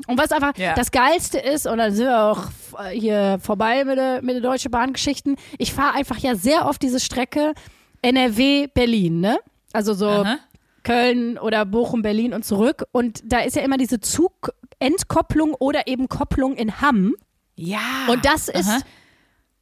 [0.08, 0.76] Und was einfach Ja.
[0.76, 2.44] das Geilste ist, und dann sind wir auch
[2.80, 6.82] äh, hier vorbei mit der, mit der Deutsche Bahn-Geschichten, ich fahre einfach ja sehr oft
[6.82, 7.54] diese Strecke
[8.02, 9.40] NRW-Berlin, ne?
[9.74, 10.38] Also so Aha.
[10.84, 12.86] Köln oder Bochum, Berlin und zurück.
[12.92, 17.14] Und da ist ja immer diese Zugentkopplung oder eben Kopplung in Hamm.
[17.56, 17.80] Ja.
[18.10, 18.80] Und das ist, Aha.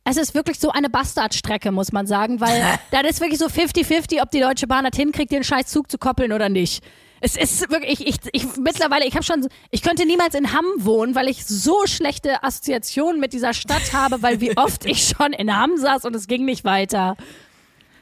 [0.09, 4.21] Es ist wirklich so eine Bastardstrecke, muss man sagen, weil das ist wirklich so 50-50,
[4.21, 6.83] ob die Deutsche Bahn das hinkriegt, den scheiß Zug zu koppeln oder nicht.
[7.19, 10.65] Es ist wirklich, ich, ich, ich mittlerweile, ich habe schon, ich könnte niemals in Hamm
[10.77, 15.33] wohnen, weil ich so schlechte Assoziationen mit dieser Stadt habe, weil wie oft ich schon
[15.33, 17.17] in Hamm saß und es ging nicht weiter.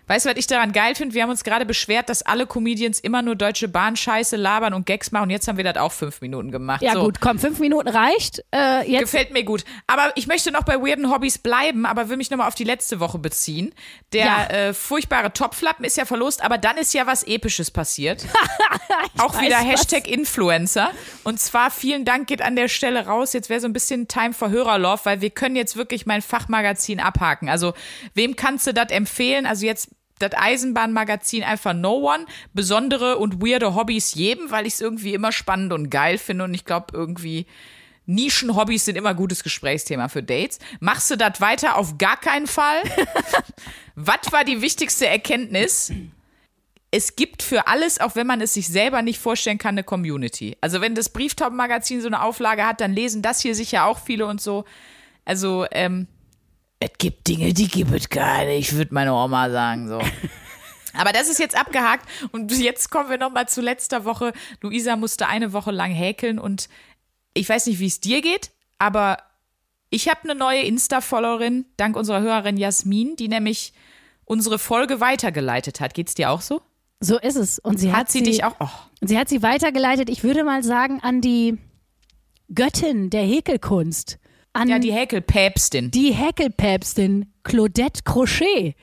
[0.07, 1.15] Weißt du, was ich daran geil finde?
[1.15, 4.85] Wir haben uns gerade beschwert, dass alle Comedians immer nur Deutsche Bahn Scheiße labern und
[4.85, 5.23] Gags machen.
[5.23, 6.81] Und jetzt haben wir das auch fünf Minuten gemacht.
[6.81, 7.03] Ja so.
[7.03, 8.43] gut, komm, fünf Minuten reicht.
[8.53, 9.63] Äh, jetzt Gefällt mir gut.
[9.87, 12.99] Aber ich möchte noch bei weirden Hobbys bleiben, aber will mich nochmal auf die letzte
[12.99, 13.73] Woche beziehen.
[14.13, 14.47] Der Ja.
[14.47, 18.25] äh, furchtbare Topflappen ist ja verlost, aber dann ist ja was Episches passiert.
[19.17, 19.65] Auch wieder was.
[19.65, 20.91] Hashtag Influencer.
[21.23, 23.33] Und zwar vielen Dank geht an der Stelle raus.
[23.33, 26.99] Jetzt wäre so ein bisschen Time for Hörerlove, weil wir können jetzt wirklich mein Fachmagazin
[26.99, 27.49] abhaken.
[27.49, 27.73] Also
[28.13, 29.45] wem kannst du das empfehlen?
[29.45, 29.89] Also jetzt
[30.19, 32.25] das Eisenbahnmagazin einfach No One.
[32.53, 36.53] Besondere und weirde Hobbys jedem, weil ich es irgendwie immer spannend und geil finde und
[36.53, 37.45] ich glaube irgendwie
[38.05, 40.59] Nischenhobbys sind immer gutes Gesprächsthema für Dates.
[40.79, 41.77] Machst du das weiter?
[41.77, 42.83] Auf gar keinen Fall.
[43.95, 45.91] Was war die wichtigste Erkenntnis?
[46.91, 50.55] Es gibt für alles, auch wenn man es sich selber nicht vorstellen kann, eine Community.
[50.61, 54.27] Also wenn das Brieftaubenmagazin so eine Auflage hat, dann lesen das hier sicher auch viele
[54.27, 54.65] und so.
[55.25, 56.07] Also, ähm,
[56.85, 59.99] es gibt Dinge, die gibt es gar nicht, würde meine Oma sagen, so.
[60.93, 64.31] Aber das ist jetzt abgehakt und jetzt kommen wir nochmal zu letzter Woche.
[64.61, 66.69] Luisa musste eine Woche lang häkeln und
[67.33, 69.17] ich weiß nicht, wie es dir geht, aber
[69.89, 73.73] ich habe eine neue Insta-Followerin, dank unserer Hörerin Jasmin, die nämlich
[74.23, 75.93] unsere Folge weitergeleitet hat.
[75.93, 76.61] Geht's dir auch so?
[76.99, 77.59] So ist es.
[77.59, 78.55] Und sie hat, Hat sie dich auch?
[78.59, 78.69] Oh,
[79.01, 81.57] Und sie hat sie weitergeleitet, ich würde mal sagen, an die
[82.53, 84.17] Göttin der Häkelkunst.
[84.55, 85.91] An ja, die Häkelpäpstin.
[85.91, 88.75] die Häkelpäpstin Claudette Crochet.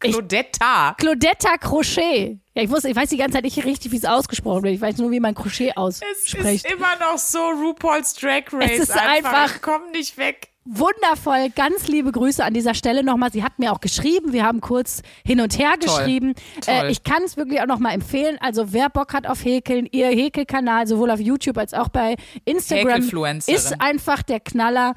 [0.00, 0.94] Claudetta.
[0.98, 2.38] Claudetta Crochet.
[2.54, 4.74] Ja, ich, wusste, ich weiß die ganze Zeit nicht richtig, wie es ausgesprochen wird.
[4.74, 6.66] Ich weiß nur, wie man Crochet Es ausspricht.
[6.66, 8.70] ist immer noch so RuPaul's Drag Race.
[8.72, 10.48] Es ist einfach- Ich komm nicht weg.
[10.66, 13.30] Wundervoll, ganz liebe Grüße an dieser Stelle nochmal.
[13.30, 16.34] Sie hat mir auch geschrieben, wir haben kurz hin und her geschrieben.
[16.62, 16.74] Toll.
[16.74, 18.38] Äh, ich kann es wirklich auch nochmal empfehlen.
[18.40, 23.02] Also wer Bock hat auf Häkeln, ihr Häkelkanal, sowohl auf YouTube als auch bei Instagram,
[23.46, 24.94] ist einfach der Knaller.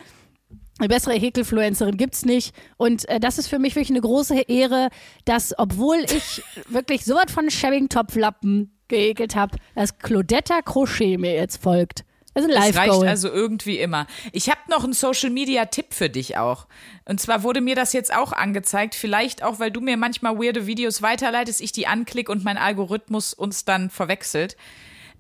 [0.80, 2.56] Eine bessere Häkelfluencerin gibt's nicht.
[2.78, 4.88] Und äh, das ist für mich wirklich eine große Ehre,
[5.26, 11.62] dass, obwohl ich wirklich so was von Shabbing-Topflappen gehäkelt habe, dass Claudetta Crochet mir jetzt
[11.62, 12.06] folgt.
[12.38, 14.06] Das ist ein Das reicht also irgendwie immer.
[14.32, 16.68] Ich habe noch einen Social Media Tipp für dich auch.
[17.06, 20.68] Und zwar wurde mir das jetzt auch angezeigt, vielleicht auch, weil du mir manchmal weirde
[20.68, 24.56] Videos weiterleitest, ich die anklicke und mein Algorithmus uns dann verwechselt.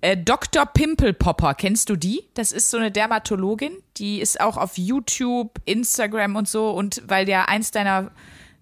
[0.01, 0.67] Äh, Dr.
[0.67, 2.23] Pimple Popper, kennst du die?
[2.35, 7.27] Das ist so eine Dermatologin, die ist auch auf YouTube, Instagram und so und weil
[7.27, 8.11] ja eins deiner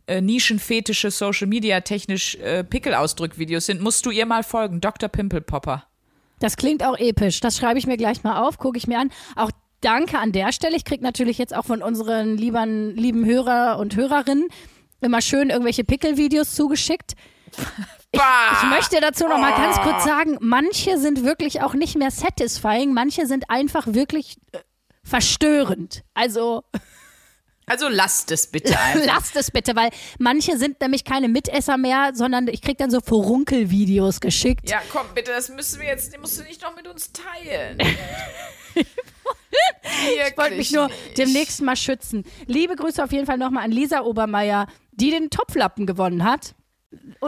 [0.07, 4.79] äh, Nischenfetische Social Media technisch äh, Pickelausdrückvideos sind, musst du ihr mal folgen.
[4.79, 5.09] Dr.
[5.09, 5.85] Pimple Popper.
[6.39, 7.39] Das klingt auch episch.
[7.39, 9.11] Das schreibe ich mir gleich mal auf, gucke ich mir an.
[9.35, 10.75] Auch danke an der Stelle.
[10.75, 14.47] Ich kriege natürlich jetzt auch von unseren lieben, lieben Hörer und Hörerinnen
[15.01, 17.13] immer schön irgendwelche Pickel-Videos zugeschickt.
[18.11, 22.11] Ich, ich möchte dazu noch mal ganz kurz sagen, manche sind wirklich auch nicht mehr
[22.11, 24.59] satisfying, manche sind einfach wirklich äh,
[25.03, 26.03] verstörend.
[26.13, 26.63] Also
[27.65, 29.05] Also lasst es bitte einfach.
[29.05, 33.01] lasst es bitte, weil manche sind nämlich keine Mitesser mehr, sondern ich kriege dann so
[33.01, 34.69] Furunkel-Videos geschickt.
[34.69, 37.77] Ja, komm, bitte, das müssen wir jetzt, musst du nicht noch mit uns teilen.
[40.27, 42.25] Ich wollte mich nur demnächst mal schützen.
[42.45, 46.55] Liebe Grüße auf jeden Fall nochmal an Lisa Obermeier, die den Topflappen gewonnen hat.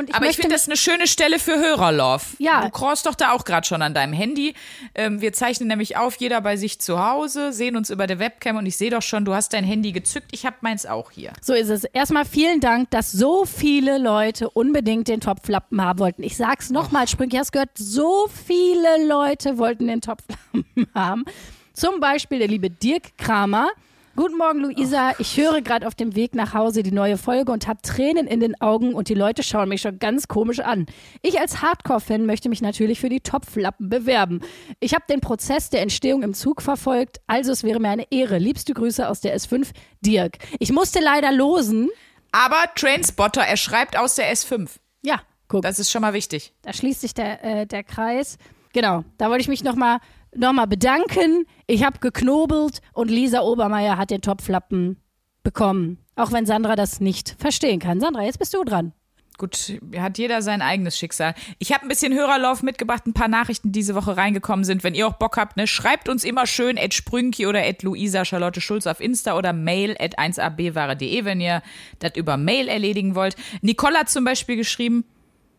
[0.05, 2.23] Ich Aber ich finde das eine schöne Stelle für Hörerlove.
[2.39, 2.61] Ja.
[2.65, 4.53] Du crawlst doch da auch gerade schon an deinem Handy.
[4.95, 8.57] Ähm, wir zeichnen nämlich auf, jeder bei sich zu Hause, sehen uns über der Webcam
[8.57, 10.27] und ich sehe doch schon, du hast dein Handy gezückt.
[10.31, 11.33] Ich habe meins auch hier.
[11.41, 11.83] so ist es.
[11.85, 16.23] Erstmal vielen Dank, dass so viele Leute unbedingt den Topflappen haben wollten.
[16.23, 21.25] Ich sag's nochmal, Sprünki, hast gehört, so viele Leute wollten den Topflappen haben.
[21.73, 23.69] Zum Beispiel der liebe Dirk Kramer,
[24.17, 25.13] Guten Morgen, Luisa.
[25.19, 28.39] Ich höre gerade auf dem Weg nach Hause die neue Folge und habe Tränen in
[28.39, 30.87] den Augen und die Leute schauen mich schon ganz komisch an.
[31.21, 34.41] Ich als Hardcore-Fan möchte mich natürlich für die Topflappen bewerben.
[34.79, 38.39] Ich habe den Prozess der Entstehung im Zug verfolgt, also es wäre mir eine Ehre.
[38.39, 39.67] Liebste Grüße aus der S5,
[40.01, 40.39] Dirk.
[40.57, 41.91] Ich musste leider losen.
[42.31, 44.67] Aber Trainspotter, er schreibt aus der S5.
[45.03, 45.61] Ja, guck.
[45.61, 46.55] Das ist schon mal wichtig.
[46.63, 48.39] Da schließt sich der, äh, der Kreis.
[48.73, 49.99] Genau, da wollte ich mich nochmal
[50.37, 51.45] noch mal bedanken.
[51.65, 54.97] Ich habe geknobelt und Lisa Obermeier hat den Topflappen
[55.43, 55.99] bekommen.
[56.15, 57.99] Auch wenn Sandra das nicht verstehen kann.
[57.99, 58.93] Sandra, jetzt bist du dran.
[59.37, 61.35] Gut, hat jeder sein eigenes Schicksal.
[61.59, 64.83] Ich habe ein bisschen Hörerlauf mitgebracht, ein paar Nachrichten die diese Woche reingekommen sind.
[64.83, 68.25] Wenn ihr auch Bock habt, ne, schreibt uns immer schön at Sprünki oder at Luisa
[68.25, 71.61] Charlotte Schulz auf Insta oder mail at 1abware.de, wenn ihr
[71.99, 73.35] das über Mail erledigen wollt.
[73.61, 75.05] Nicole hat zum Beispiel geschrieben,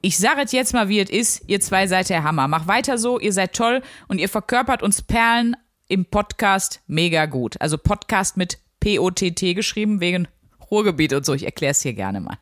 [0.00, 1.42] ich sage es jetzt mal, wie es ist.
[1.48, 2.48] Ihr zwei seid der Hammer.
[2.48, 3.18] Macht weiter so.
[3.18, 5.56] Ihr seid toll und ihr verkörpert uns Perlen
[5.88, 7.60] im Podcast mega gut.
[7.60, 10.28] Also Podcast mit P-O-T-T geschrieben wegen
[10.70, 11.34] Ruhrgebiet und so.
[11.34, 12.38] Ich erkläre es hier gerne mal.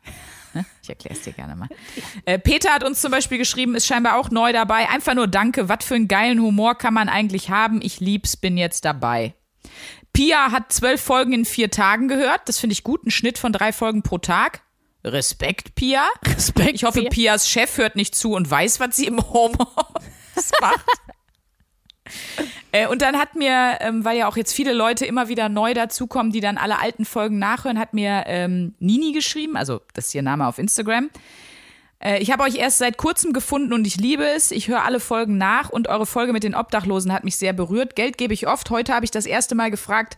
[0.81, 1.67] Ich erkläre es dir gerne mal.
[2.25, 4.89] Äh, Peter hat uns zum Beispiel geschrieben, ist scheinbar auch neu dabei.
[4.89, 5.69] Einfach nur Danke.
[5.69, 7.79] Was für einen geilen Humor kann man eigentlich haben?
[7.83, 9.35] Ich lieb's, bin jetzt dabei.
[10.13, 12.41] Pia hat zwölf Folgen in vier Tagen gehört.
[12.45, 13.05] Das finde ich gut.
[13.05, 14.61] Ein Schnitt von drei Folgen pro Tag.
[15.07, 16.07] Respekt, Pia.
[16.25, 16.75] Respekt.
[16.75, 17.09] Ich hoffe, Pia.
[17.09, 20.85] Pias Chef hört nicht zu und weiß, was sie im Homeoffice macht.
[22.71, 25.73] Äh, und dann hat mir, ähm, weil ja auch jetzt viele Leute immer wieder neu
[25.73, 30.15] dazukommen, die dann alle alten Folgen nachhören, hat mir ähm, Nini geschrieben, also das ist
[30.15, 31.09] ihr Name auf Instagram.
[31.99, 34.51] Äh, ich habe euch erst seit kurzem gefunden und ich liebe es.
[34.51, 37.95] Ich höre alle Folgen nach und eure Folge mit den Obdachlosen hat mich sehr berührt.
[37.95, 38.69] Geld gebe ich oft.
[38.69, 40.17] Heute habe ich das erste Mal gefragt,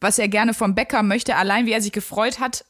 [0.00, 1.36] was er gerne vom Bäcker möchte.
[1.36, 2.64] Allein wie er sich gefreut hat,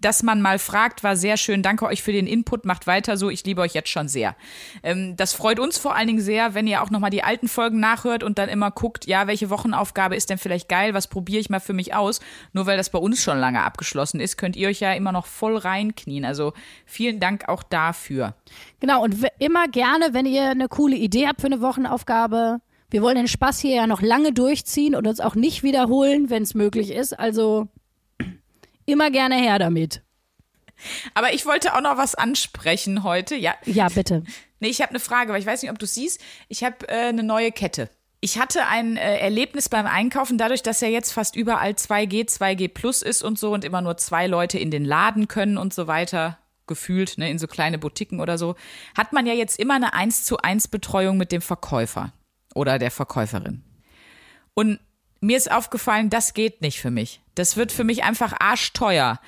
[0.00, 1.62] dass man mal fragt, war sehr schön.
[1.62, 2.64] Danke euch für den Input.
[2.64, 3.30] Macht weiter so.
[3.30, 4.36] Ich liebe euch jetzt schon sehr.
[4.82, 7.80] Ähm, das freut uns vor allen Dingen sehr, wenn ihr auch nochmal die alten Folgen
[7.80, 10.94] nachhört und dann immer guckt, ja, welche Wochenaufgabe ist denn vielleicht geil?
[10.94, 12.20] Was probiere ich mal für mich aus?
[12.52, 15.26] Nur weil das bei uns schon lange abgeschlossen ist, könnt ihr euch ja immer noch
[15.26, 16.24] voll reinknien.
[16.24, 16.52] Also
[16.86, 18.34] vielen Dank auch dafür.
[18.80, 22.60] Genau, und immer gerne, wenn ihr eine coole Idee habt für eine Wochenaufgabe.
[22.90, 26.42] Wir wollen den Spaß hier ja noch lange durchziehen und uns auch nicht wiederholen, wenn
[26.42, 27.18] es möglich ist.
[27.18, 27.68] Also
[28.88, 30.02] immer gerne her damit.
[31.14, 33.34] Aber ich wollte auch noch was ansprechen heute.
[33.34, 34.22] Ja, Ja, bitte.
[34.60, 36.20] Nee, ich habe eine Frage, weil ich weiß nicht, ob du siehst.
[36.48, 37.90] Ich habe äh, eine neue Kette.
[38.20, 42.68] Ich hatte ein äh, Erlebnis beim Einkaufen, dadurch, dass ja jetzt fast überall 2G, 2G
[42.68, 45.86] Plus ist und so und immer nur zwei Leute in den Laden können und so
[45.86, 48.56] weiter, gefühlt, ne, in so kleine Boutiquen oder so,
[48.96, 52.12] hat man ja jetzt immer eine 1 zu 1 Betreuung mit dem Verkäufer
[52.54, 53.62] oder der Verkäuferin.
[54.54, 54.80] Und
[55.20, 57.20] mir ist aufgefallen, das geht nicht für mich.
[57.34, 59.20] Das wird für mich einfach arschteuer.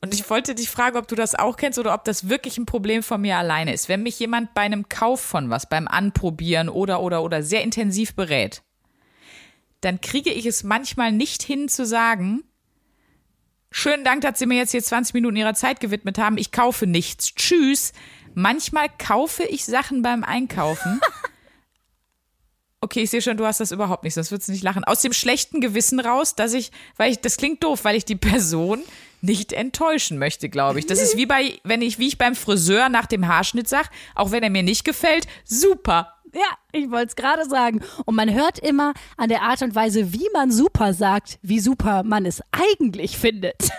[0.00, 2.66] Und ich wollte dich fragen, ob du das auch kennst oder ob das wirklich ein
[2.66, 3.88] Problem von mir alleine ist.
[3.88, 8.14] Wenn mich jemand bei einem Kauf von was, beim Anprobieren oder oder oder sehr intensiv
[8.14, 8.62] berät,
[9.80, 12.42] dann kriege ich es manchmal nicht hin zu sagen,
[13.70, 16.36] schönen Dank, dass Sie mir jetzt hier 20 Minuten Ihrer Zeit gewidmet haben.
[16.36, 17.34] Ich kaufe nichts.
[17.34, 17.92] Tschüss.
[18.34, 21.00] Manchmal kaufe ich Sachen beim Einkaufen.
[22.84, 24.84] Okay, ich sehe schon, du hast das überhaupt nicht, sonst würdest du nicht lachen.
[24.84, 28.14] Aus dem schlechten Gewissen raus, dass ich, weil ich, das klingt doof, weil ich die
[28.14, 28.82] Person
[29.22, 30.86] nicht enttäuschen möchte, glaube ich.
[30.86, 34.32] Das ist wie bei, wenn ich, wie ich beim Friseur nach dem Haarschnitt sag, auch
[34.32, 36.12] wenn er mir nicht gefällt, super.
[36.34, 37.80] Ja, ich wollte es gerade sagen.
[38.04, 42.02] Und man hört immer an der Art und Weise, wie man super sagt, wie super
[42.02, 43.70] man es eigentlich findet.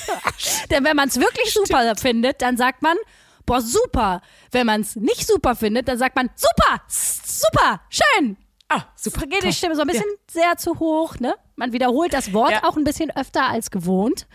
[0.70, 2.96] Denn wenn man es wirklich super findet, dann sagt man,
[3.44, 4.22] boah, super.
[4.52, 8.38] Wenn man es nicht super findet, dann sagt man, super, super, schön.
[8.68, 9.26] Ah, super.
[9.26, 11.34] Geht die Stimme so ein bisschen sehr zu hoch, ne?
[11.56, 12.64] Man wiederholt das Wort Ja.
[12.64, 14.26] auch ein bisschen öfter als gewohnt.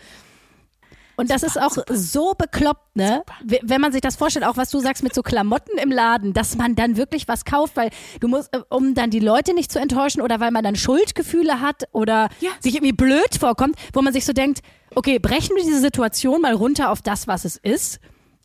[1.16, 3.22] Und das ist auch so bekloppt, ne?
[3.44, 6.32] W- Wenn man sich das vorstellt, auch was du sagst mit so Klamotten im Laden,
[6.32, 7.90] dass man dann wirklich was kauft, weil
[8.20, 11.60] du musst, äh, um dann die Leute nicht zu enttäuschen oder weil man dann Schuldgefühle
[11.60, 12.50] hat oder Ja.
[12.60, 14.60] sich irgendwie blöd vorkommt, wo man sich so denkt,
[14.94, 18.00] okay, brechen wir diese Situation mal runter auf das, was es ist.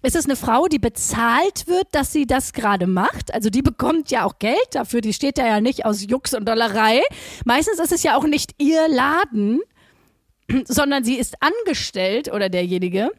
[0.06, 3.34] Ist es eine Frau, die bezahlt wird, dass sie das gerade macht?
[3.34, 6.48] Also die bekommt ja auch Geld dafür, die steht da ja nicht aus Jux und
[6.48, 7.02] Dollerei.
[7.44, 9.62] Meistens ist es ja auch nicht ihr Laden,
[10.66, 13.10] sondern sie ist angestellt oder derjenige.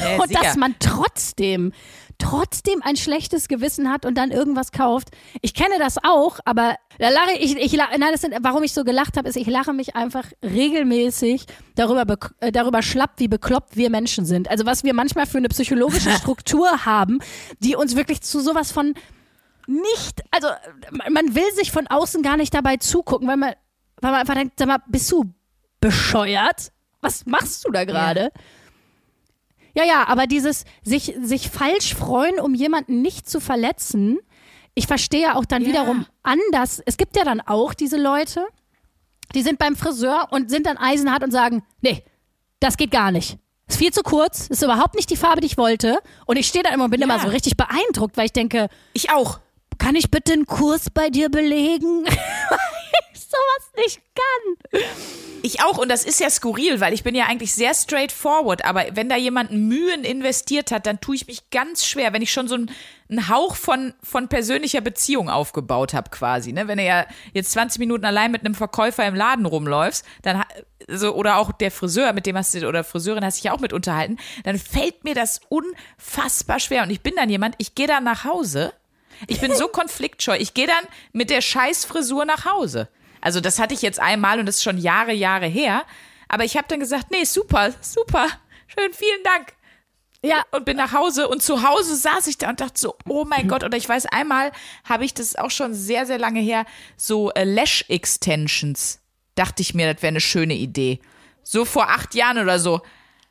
[0.00, 1.74] Ja, und dass man trotzdem,
[2.20, 5.08] trotzdem ein schlechtes Gewissen hat und dann irgendwas kauft.
[5.42, 8.72] Ich kenne das auch, aber da lache ich, ich lache, nein, das sind, warum ich
[8.72, 12.04] so gelacht habe, ist, ich lache mich einfach regelmäßig darüber,
[12.40, 14.48] äh, darüber schlapp, wie bekloppt wir Menschen sind.
[14.50, 17.18] Also was wir manchmal für eine psychologische Struktur haben,
[17.60, 18.94] die uns wirklich zu sowas von
[19.66, 20.48] nicht, also
[20.90, 23.54] man- man will sich von außen gar nicht dabei zugucken, weil man,
[24.00, 25.24] weil man einfach denkt, sag mal, bist du
[25.80, 26.72] bescheuert?
[27.00, 28.20] Was machst du da gerade?
[28.24, 28.30] Ja,
[29.74, 34.18] ja, aber dieses sich, sich falsch freuen, um jemanden nicht zu verletzen,
[34.74, 35.68] ich verstehe auch dann Ja.
[35.68, 36.80] wiederum anders.
[36.86, 38.44] Es gibt ja dann auch diese Leute,
[39.34, 42.02] Die sind beim Friseur und sind dann eisenhart und sagen, nee,
[42.58, 43.38] das geht gar nicht.
[43.68, 46.00] Ist viel zu kurz, ist überhaupt nicht die Farbe, die ich wollte.
[46.26, 47.04] Und ich stehe da immer und bin Ja.
[47.06, 49.38] immer so richtig beeindruckt, weil ich denke, Ich auch.
[49.78, 52.04] kann ich bitte einen Kurs bei dir belegen?
[53.20, 54.82] ich sowas nicht kann.
[55.42, 55.78] Ich auch.
[55.78, 58.64] Und das ist ja skurril, weil ich bin ja eigentlich sehr straightforward.
[58.64, 62.32] Aber wenn da jemand Mühen investiert hat, dann tue ich mich ganz schwer, wenn ich
[62.32, 62.70] schon so einen,
[63.28, 66.52] Hauch von, von persönlicher Beziehung aufgebaut habe quasi.
[66.52, 66.68] Ne?
[66.68, 70.44] Wenn du ja jetzt 20 Minuten allein mit einem Verkäufer im Laden rumläufst, dann
[70.86, 73.58] so, oder auch der Friseur, mit dem hast du, oder Friseurin hast dich ja auch
[73.58, 76.84] mit unterhalten, dann fällt mir das unfassbar schwer.
[76.84, 78.72] Und ich bin dann jemand, ich gehe dann nach Hause.
[79.26, 80.36] Ich bin so konfliktscheu.
[80.36, 82.88] Ich gehe dann mit der Scheißfrisur nach Hause.
[83.20, 85.84] Also das hatte ich jetzt einmal und das ist schon Jahre, Jahre her.
[86.28, 88.26] Aber ich habe dann gesagt, nee, super, super,
[88.66, 89.54] schön, vielen Dank.
[90.22, 93.24] Ja, Und bin nach Hause und zu Hause saß ich da und dachte so, oh
[93.24, 93.64] mein Gott.
[93.64, 94.52] Oder ich weiß, einmal
[94.84, 99.00] habe ich, das auch schon sehr, sehr lange her, so äh, Lash-Extensions.
[99.34, 101.00] Dachte ich mir, das wäre eine schöne Idee.
[101.42, 102.82] So vor acht Jahren oder so.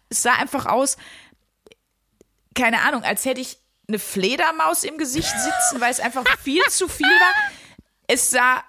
[0.09, 0.97] Es sah einfach aus,
[2.55, 6.87] keine Ahnung, als hätte ich eine Fledermaus im Gesicht sitzen, weil es einfach viel zu
[6.87, 7.51] viel war.
[8.07, 8.63] Es sah,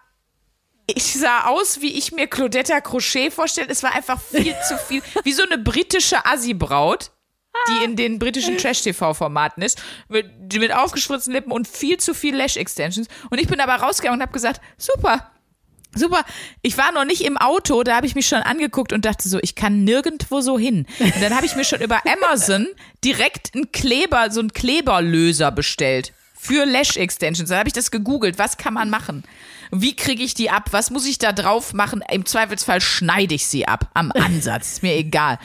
[0.96, 3.68] ich sah aus, wie ich mir Claudetta Crochet vorstelle.
[3.68, 5.02] Es war einfach viel zu viel.
[5.24, 7.10] Wie so eine britische Assi-Braut,
[7.68, 13.08] die in den britischen Trash-TV-Formaten ist, mit, mit aufgespritzten Lippen und viel zu viel Lash-Extensions.
[13.30, 15.30] Und ich bin aber rausgegangen und habe gesagt, super,
[15.92, 16.24] Super.
[16.62, 19.40] Ich war noch nicht im Auto, da habe ich mich schon angeguckt und dachte so,
[19.42, 20.86] ich kann nirgendwo so hin.
[21.00, 22.68] Und dann habe ich mir schon über Amazon
[23.04, 27.50] direkt einen Kleber, so einen Kleberlöser bestellt für Lash Extensions.
[27.50, 29.24] Dann habe ich das gegoogelt, was kann man machen?
[29.70, 30.68] Wie kriege ich die ab?
[30.72, 32.02] Was muss ich da drauf machen?
[32.10, 35.38] Im Zweifelsfall schneide ich sie ab am Ansatz, ist mir egal.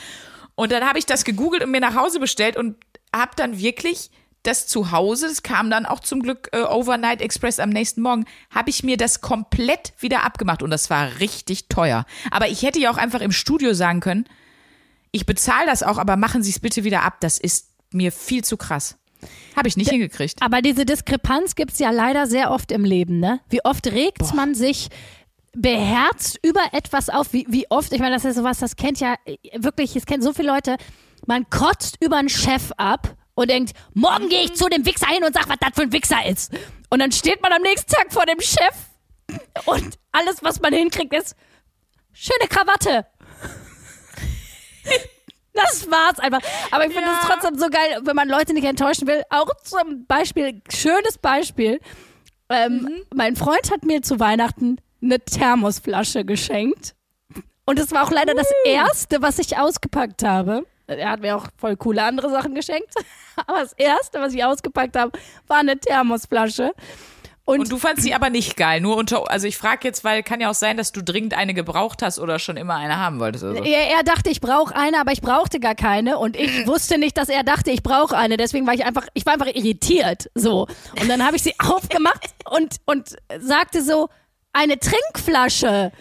[0.55, 2.75] Und dann habe ich das gegoogelt und mir nach Hause bestellt und
[3.13, 4.09] habe dann wirklich
[4.43, 8.25] das zu Hause, das kam dann auch zum Glück äh, Overnight Express am nächsten Morgen,
[8.53, 12.05] habe ich mir das komplett wieder abgemacht und das war richtig teuer.
[12.31, 14.25] Aber ich hätte ja auch einfach im Studio sagen können,
[15.11, 18.43] ich bezahle das auch, aber machen Sie es bitte wieder ab, das ist mir viel
[18.43, 18.97] zu krass.
[19.55, 20.41] Habe ich nicht hingekriegt.
[20.41, 23.39] aber diese Diskrepanz gibt's ja leider sehr oft im Leben, ne?
[23.49, 24.89] Wie oft regt man sich
[25.55, 29.15] beherzt über etwas auf, wie, wie oft, ich meine, das ist sowas, das kennt ja
[29.53, 30.75] wirklich, es kennt so viele Leute,
[31.25, 35.23] man kotzt über einen Chef ab und denkt, morgen gehe ich zu dem Wichser hin
[35.23, 36.53] und sag, was das für ein Wichser ist.
[36.89, 38.75] Und dann steht man am nächsten Tag vor dem Chef
[39.65, 41.35] und alles, was man hinkriegt, ist
[42.13, 43.05] schöne Krawatte.
[45.55, 46.41] Das war's einfach.
[46.71, 47.33] Aber ich finde es Ja.
[47.33, 49.23] trotzdem so geil, wenn man Leute nicht enttäuschen will.
[49.29, 51.79] Auch zum Beispiel, schönes Beispiel.
[52.49, 56.93] Ähm, Mein Freund hat mir zu Weihnachten eine Thermosflasche geschenkt.
[57.65, 60.65] Und es war auch leider das erste, was ich ausgepackt habe.
[60.87, 62.93] Er hat mir auch voll coole andere Sachen geschenkt.
[63.47, 66.73] Aber das erste, was ich ausgepackt habe, war eine Thermosflasche.
[67.45, 70.23] Und, Und du fandst sie aber nicht geil, nur unter, also ich frage jetzt, weil
[70.23, 73.19] kann ja auch sein, dass du dringend eine gebraucht hast oder schon immer eine haben
[73.19, 73.43] wolltest.
[73.43, 73.63] Oder so.
[73.63, 76.17] er, er dachte, ich brauche eine, aber ich brauchte gar keine.
[76.17, 78.38] Und ich wusste nicht, dass er dachte, ich brauche eine.
[78.38, 80.31] Deswegen war ich einfach, ich war einfach irritiert.
[80.34, 80.67] So.
[80.99, 84.10] Und dann habe ich sie aufgemacht und, und sagte so,
[84.51, 85.91] eine Trinkflasche.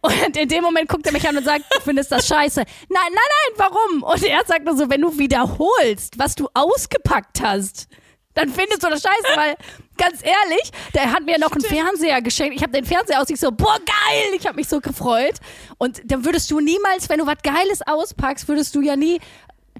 [0.00, 2.60] Und in dem Moment guckt er mich an und sagt, du findest das scheiße.
[2.60, 4.02] Nein, nein, nein, warum?
[4.04, 7.88] Und er sagt nur so, wenn du wiederholst, was du ausgepackt hast,
[8.34, 9.56] dann findest du das scheiße, weil
[9.96, 12.56] ganz ehrlich, der hat mir noch einen Fernseher geschenkt.
[12.56, 15.36] Ich habe den Fernseher aus, ich so, boah, geil, ich habe mich so gefreut.
[15.78, 19.20] Und dann würdest du niemals, wenn du was Geiles auspackst, würdest du ja nie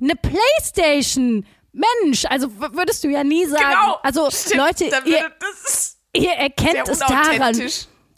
[0.00, 3.64] eine Playstation, Mensch, also würdest du ja nie sagen.
[3.64, 3.98] Genau.
[4.02, 5.30] Also Stimmt, Leute, ihr,
[6.12, 7.60] ihr erkennt es daran,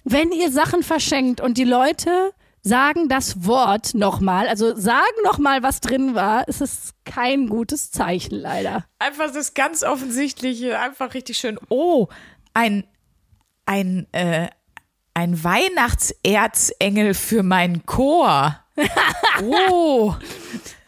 [0.05, 2.33] wenn ihr Sachen verschenkt und die Leute
[2.67, 8.35] sagen das Wort nochmal, also sagen nochmal, was drin war, ist es kein gutes Zeichen
[8.35, 8.85] leider.
[8.99, 11.59] Einfach das ganz offensichtliche, einfach richtig schön.
[11.69, 12.09] Oh,
[12.55, 12.85] ein,
[13.67, 14.49] ein, äh,
[15.15, 18.61] ein Weihnachtserzengel für meinen Chor.
[19.43, 20.15] Oh,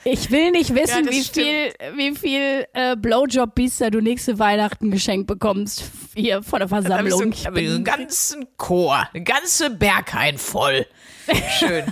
[0.05, 5.27] Ich will nicht wissen, Ja, wie viel, wie viel äh, Blowjob-Biester du nächste Weihnachten geschenkt
[5.27, 7.33] bekommst hier von der da hab ich so, Versammlung.
[7.33, 10.87] ich einen ganzen Chor, eine ganze Berghain voll.
[11.59, 11.85] Schön.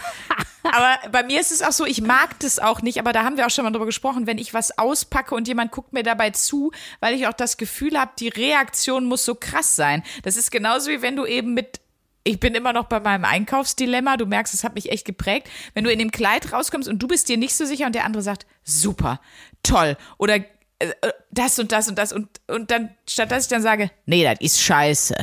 [0.63, 3.37] Aber bei mir ist es auch so, ich mag das auch nicht, aber da haben
[3.37, 6.31] wir auch schon mal drüber gesprochen, wenn ich was auspacke und jemand guckt mir dabei
[6.31, 10.03] zu, weil ich auch das Gefühl habe, die Reaktion muss so krass sein.
[10.23, 11.81] Das ist genauso wie wenn du eben mit
[12.25, 14.17] ich bin immer noch bei meinem Einkaufsdilemma.
[14.17, 15.49] Du merkst, es hat mich echt geprägt.
[15.75, 18.05] Wenn du in dem Kleid rauskommst und du bist dir nicht so sicher und der
[18.05, 19.21] andere sagt, super,
[19.63, 23.49] toll oder äh, äh, das und das und das und, und dann, statt dass ich
[23.49, 25.15] dann sage, nee, das ist scheiße,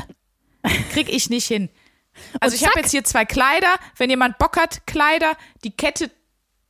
[0.92, 1.70] krieg ich nicht hin.
[2.40, 3.74] Also Und ich habe jetzt hier zwei Kleider.
[3.98, 6.10] Wenn jemand Bock hat, Kleider, die Kette,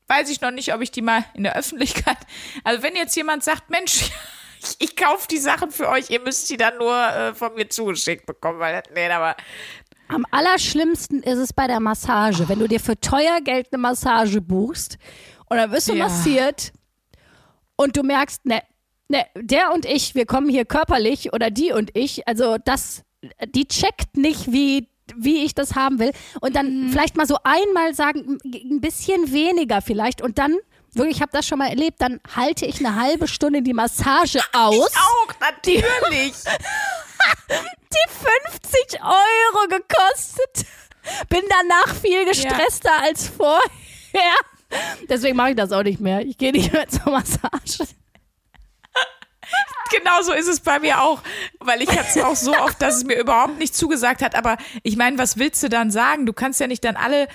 [0.07, 2.17] weiß ich noch nicht, ob ich die mal in der Öffentlichkeit.
[2.63, 4.09] Also wenn jetzt jemand sagt, Mensch,
[4.61, 7.69] ich, ich kaufe die Sachen für euch, ihr müsst die dann nur äh, von mir
[7.69, 9.35] zugeschickt bekommen, weil nee, aber
[10.09, 14.41] Am allerschlimmsten ist es bei der Massage, wenn du dir für teuer Geld eine Massage
[14.41, 14.97] buchst
[15.49, 16.05] und dann wirst du Ja.
[16.07, 16.71] massiert
[17.75, 18.61] und du merkst, ne,
[19.07, 23.03] ne, der und ich, wir kommen hier körperlich oder die und ich, also das,
[23.47, 26.11] die checkt nicht, wie wie ich das haben will
[26.41, 30.57] und dann vielleicht mal so einmal sagen, ein bisschen weniger vielleicht und dann
[30.93, 34.39] wirklich, ich habe das schon mal erlebt, dann halte ich eine halbe Stunde die Massage
[34.53, 34.91] aus.
[34.95, 36.33] Auch, natürlich.
[37.49, 38.09] die
[38.89, 40.67] 50 Euro gekostet.
[41.29, 43.61] Bin danach viel gestresster als vorher.
[45.09, 46.21] Deswegen mache ich das auch nicht mehr.
[46.21, 47.87] Ich gehe nicht mehr zur Massage.
[49.91, 51.21] Genau so ist es bei mir auch,
[51.59, 54.35] weil ich hatte es auch so oft, dass es mir überhaupt nicht zugesagt hat.
[54.35, 56.25] Aber ich meine, was willst du dann sagen?
[56.25, 57.27] Du kannst ja nicht dann alle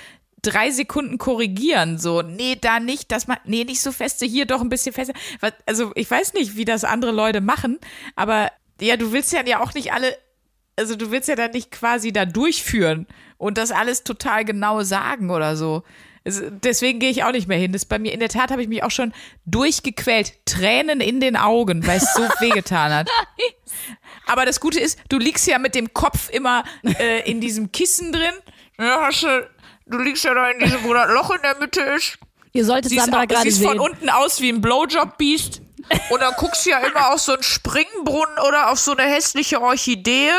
[0.43, 1.99] drei Sekunden korrigieren.
[1.99, 5.15] So, nee, da nicht, das mal, nee, nicht so feste, hier doch ein bisschen fester.
[5.67, 7.79] Also ich weiß nicht, wie das andere Leute machen,
[8.17, 8.51] aber
[8.81, 10.17] ja, du willst ja auch nicht alle,
[10.77, 13.07] also du willst ja dann nicht quasi da durchführen
[13.37, 15.83] und das alles total genau sagen oder so.
[16.29, 17.73] Es, deswegen gehe ich auch nicht mehr hin.
[17.73, 19.13] Das bei mir, in der Tat habe ich mich auch schon
[19.47, 20.35] durchgequält.
[20.45, 23.11] Tränen in den Augen, weil es so wehgetan hat.
[24.27, 28.13] Aber das Gute ist, du liegst ja mit dem Kopf immer äh, in diesem Kissen
[28.13, 28.35] drin.
[28.79, 29.49] Ja, hast du,
[29.87, 32.19] du liegst ja da in diesem, wo das Loch in der Mitte ist.
[32.53, 35.63] Ihr solltet Siehst, Sandra auch, gerade siehst von unten aus wie ein Blowjob-Biest.
[36.11, 39.63] Und dann guckst du ja immer auf so einen Springbrunnen oder auf so eine hässliche
[39.63, 40.31] Orchidee.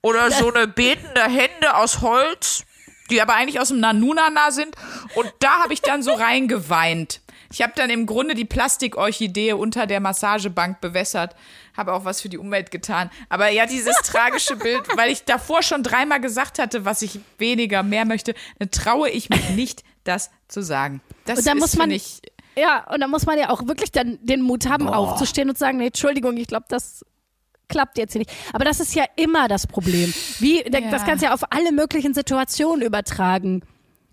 [0.00, 2.64] Oder so eine betende Hände aus Holz,
[3.10, 4.74] die aber eigentlich aus dem Nanunana sind.
[5.14, 7.20] Und da habe ich dann so reingeweint.
[7.52, 11.36] Ich habe dann im Grunde die Plastikorchidee unter der Massagebank bewässert,
[11.76, 13.08] habe auch was für die Umwelt getan.
[13.28, 17.82] Aber ja, dieses tragische Bild, weil ich davor schon dreimal gesagt hatte, was ich weniger,
[17.82, 21.00] mehr möchte, dann traue ich mich nicht, das zu sagen.
[21.24, 22.20] Das Und da ist, muss man- ich,
[22.56, 25.60] Ja, und da muss man ja auch wirklich dann den Mut haben, aufzustehen und zu
[25.60, 27.04] sagen, nee, Entschuldigung, ich glaube, das
[27.68, 28.32] klappt jetzt hier nicht.
[28.52, 30.12] Aber das ist ja immer das Problem.
[30.38, 30.90] Wie, Ja.
[30.90, 33.62] das kannst du ja auf alle möglichen Situationen übertragen.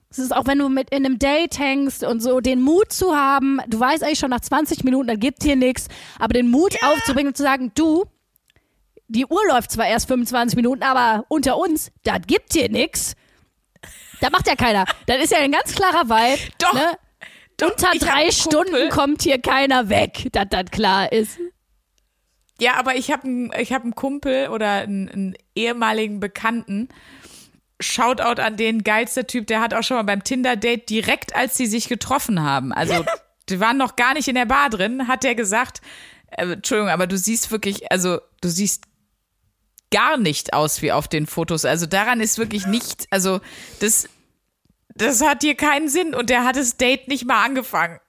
[0.10, 3.16] Es ist auch, wenn du mit in einem Date hängst und so den Mut zu
[3.16, 5.88] haben, du weißt eigentlich schon nach 20 Minuten, dann gibt hier nichts,
[6.20, 8.06] aber den Mut aufzubringen und zu sagen, du,
[9.08, 13.16] die Uhr läuft zwar erst 25 Minuten, aber unter uns, das gibt hier nichts.
[14.22, 14.86] Da macht ja keiner.
[15.08, 16.42] Das ist ja ein ganz klarer Vibe.
[16.60, 16.74] Doch.
[16.74, 16.98] Ne?
[17.58, 21.38] Doch, Unter drei Stunden kommt hier keiner weg, dass das klar ist.
[22.64, 26.88] Ja, aber ich habe einen ich hab einen Kumpel oder einen, einen ehemaligen Bekannten.
[27.82, 31.66] Shoutout an den geilster Typ, der hat auch schon mal beim Tinder-Date direkt, als sie
[31.66, 32.72] sich getroffen haben.
[32.72, 33.04] Also,
[33.50, 35.82] die waren noch gar nicht in der Bar drin, hat der gesagt,
[36.32, 38.86] äh, Entschuldigung, aber du siehst wirklich, also du siehst
[39.92, 41.66] gar nicht aus wie auf den Fotos.
[41.66, 43.42] Also daran ist wirklich nicht, also
[43.82, 44.08] das,
[44.96, 48.00] das hat hier keinen Sinn und der hat das Date nicht mal angefangen.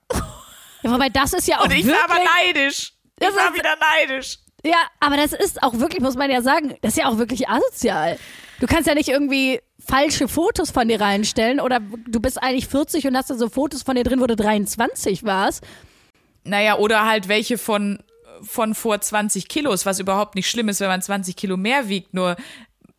[0.82, 2.92] Ja, wobei das ist ja auch Und ich wirklich, war aber neidisch.
[3.18, 4.38] Ich Das war wieder neidisch.
[4.64, 7.48] Ja, aber das ist auch wirklich, muss man ja sagen, das ist ja auch wirklich
[7.48, 8.18] asozial.
[8.60, 13.06] Du kannst ja nicht irgendwie falsche Fotos von dir reinstellen oder du bist eigentlich 40
[13.06, 15.64] und hast da so Fotos von dir drin, wo du 23 warst.
[16.44, 17.98] Naja, oder halt welche von,
[18.42, 22.14] von vor 20 Kilos, was überhaupt nicht schlimm ist, wenn man 20 Kilo mehr wiegt.
[22.14, 22.36] Nur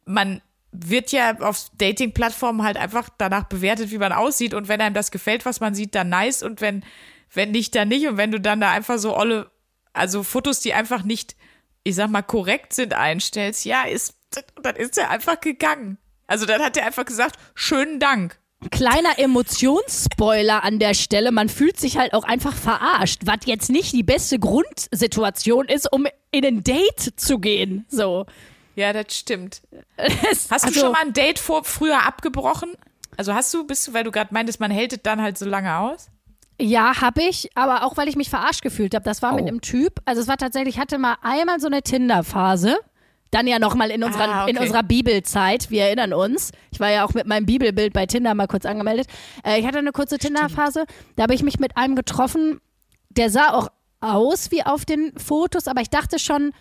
[0.05, 0.41] man
[0.71, 4.53] wird ja auf Dating-Plattformen halt einfach danach bewertet, wie man aussieht.
[4.53, 6.43] Und wenn einem das gefällt, was man sieht, dann nice.
[6.43, 6.83] Und wenn,
[7.33, 8.07] wenn nicht, dann nicht.
[8.07, 9.49] Und wenn du dann da einfach so olle,
[9.93, 11.35] also Fotos, die einfach nicht,
[11.85, 14.15] ich sag mal, korrekt sind, einstellst, ja, ist,
[14.61, 15.97] dann ist er einfach gegangen.
[16.27, 18.37] Also dann hat er einfach gesagt, schönen Dank.
[18.71, 23.93] Kleiner Emotionsspoiler an der Stelle, man fühlt sich halt auch einfach verarscht, was jetzt nicht
[23.93, 27.85] die beste Grundsituation ist, um in ein Date zu gehen.
[27.87, 28.25] So.
[28.75, 29.61] Ja, das stimmt.
[29.97, 32.73] Das- Hast du also- schon mal ein Date vor, früher abgebrochen?
[33.17, 35.45] Also hast du, bist du, weil du gerade meintest, man hält es dann halt so
[35.45, 36.09] lange aus?
[36.59, 39.03] Ja, habe ich, aber auch weil ich mich verarscht gefühlt habe.
[39.03, 39.47] Das war mit Oh.
[39.47, 39.99] einem Typ.
[40.05, 42.77] Also es war tatsächlich, ich hatte mal einmal so eine Tinder-Phase.
[43.31, 44.51] Dann ja nochmal in, unserer, Ah, okay.
[44.51, 46.51] in unserer Bibelzeit, wir erinnern uns.
[46.71, 49.07] Ich war ja auch mit meinem Bibelbild bei Tinder mal kurz angemeldet.
[49.45, 50.85] Äh, ich hatte eine kurze Tinder-Phase.
[51.17, 52.61] Da habe ich mich mit einem getroffen,
[53.09, 53.67] der sah auch
[53.99, 56.51] aus wie auf den Fotos, aber ich dachte schon,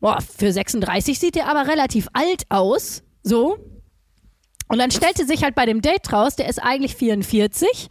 [0.00, 3.04] boah, für 36 sieht er aber relativ alt aus.
[3.22, 3.58] So.
[4.68, 7.88] Und dann stellte sich halt bei dem Date raus, der ist eigentlich 44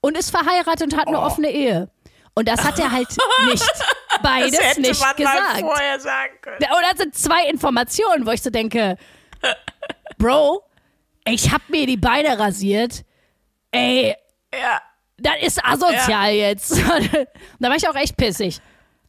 [0.00, 1.90] und ist verheiratet und hat eine offene Ehe.
[2.34, 3.08] Und das hat er halt
[3.50, 3.64] nicht
[4.22, 5.60] beides nicht gesagt.
[5.60, 6.58] vorher sagen können.
[6.58, 8.96] Und das sind zwei Informationen, wo ich so denke,
[10.18, 10.62] Bro,
[11.26, 13.04] ich hab mir die Beine rasiert.
[13.70, 14.14] Ey,
[14.54, 14.80] Ja.
[15.18, 16.78] das ist asozial jetzt.
[17.58, 18.60] da war ich auch echt pissig.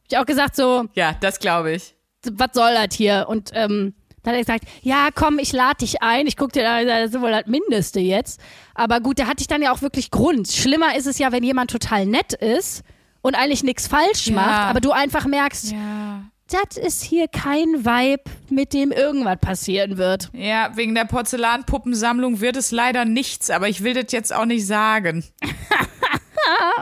[0.10, 1.96] Ich auch gesagt so, ja, das glaube ich.
[2.32, 3.26] was soll das hier?
[3.30, 3.94] Und ähm,
[4.24, 6.28] dann hat er gesagt, ja, komm, ich lade dich ein.
[6.28, 8.40] Ich guck dir da, das ist wohl das Mindeste jetzt.
[8.76, 10.52] Aber gut, da hatte ich dann ja auch wirklich Grund.
[10.52, 12.84] Schlimmer ist es ja, wenn jemand total nett ist
[13.22, 14.36] und eigentlich nichts falsch Ja.
[14.36, 16.24] macht, aber du einfach merkst, Ja.
[16.50, 20.30] das ist hier kein Vibe, mit dem irgendwas passieren wird.
[20.34, 24.66] Ja, wegen der Porzellanpuppensammlung wird es leider nichts, aber ich will das jetzt auch nicht
[24.66, 25.24] sagen.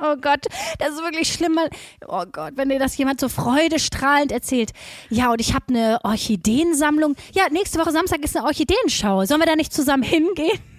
[0.09, 0.45] Oh Gott,
[0.79, 1.59] das ist wirklich schlimm.
[2.07, 4.71] Oh Gott, wenn dir das jemand so freudestrahlend erzählt.
[5.09, 7.15] Ja, und ich habe eine Orchideensammlung.
[7.33, 9.25] Ja, nächste Woche Samstag ist eine Orchideenschau.
[9.25, 10.59] Sollen wir da nicht zusammen hingehen?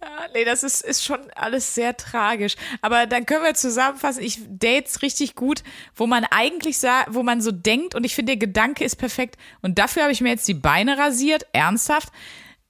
[0.00, 2.54] Ja, nee, das ist, ist schon alles sehr tragisch.
[2.82, 5.64] Aber dann können wir zusammenfassen, ich dates richtig gut,
[5.96, 9.36] wo man eigentlich sagt, wo man so denkt und ich finde, der Gedanke ist perfekt.
[9.60, 12.10] Und dafür habe ich mir jetzt die Beine rasiert, ernsthaft.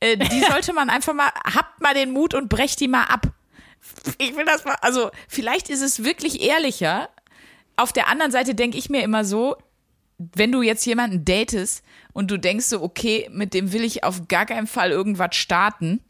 [0.01, 3.27] Äh, die sollte man einfach mal, habt mal den Mut und brecht die mal ab.
[4.19, 7.09] Ich will das mal, also vielleicht ist es wirklich ehrlicher.
[7.77, 9.57] Auf der anderen Seite denke ich mir immer so,
[10.19, 14.27] wenn du jetzt jemanden datest und du denkst so, okay, mit dem will ich auf
[14.29, 16.01] gar keinen Fall irgendwas starten,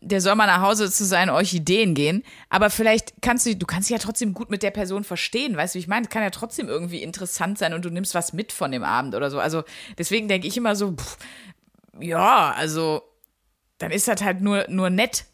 [0.00, 2.24] der soll mal nach Hause zu seinen Orchideen gehen.
[2.48, 5.74] Aber vielleicht kannst du, du kannst dich ja trotzdem gut mit der Person verstehen, weißt
[5.74, 6.06] du, wie ich meine?
[6.06, 9.14] Es kann ja trotzdem irgendwie interessant sein und du nimmst was mit von dem Abend
[9.14, 9.38] oder so.
[9.38, 9.62] Also
[9.98, 11.18] deswegen denke ich immer so, pff,
[12.00, 13.02] ja, also
[13.78, 15.26] dann ist das halt nur, nur nett.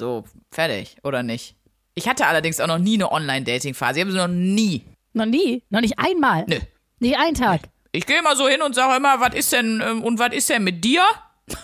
[0.00, 1.56] So, fertig, oder nicht?
[1.94, 3.98] Ich hatte allerdings auch noch nie eine Online-Dating-Phase.
[3.98, 4.82] Ich habe sie noch nie.
[5.12, 5.62] Noch nie?
[5.68, 6.46] Noch nicht einmal?
[6.48, 6.58] Nö.
[7.00, 7.60] Nicht einen Tag?
[7.92, 10.48] Ich gehe immer so hin und sage immer, was ist denn, ähm, und was ist
[10.48, 11.02] denn mit dir?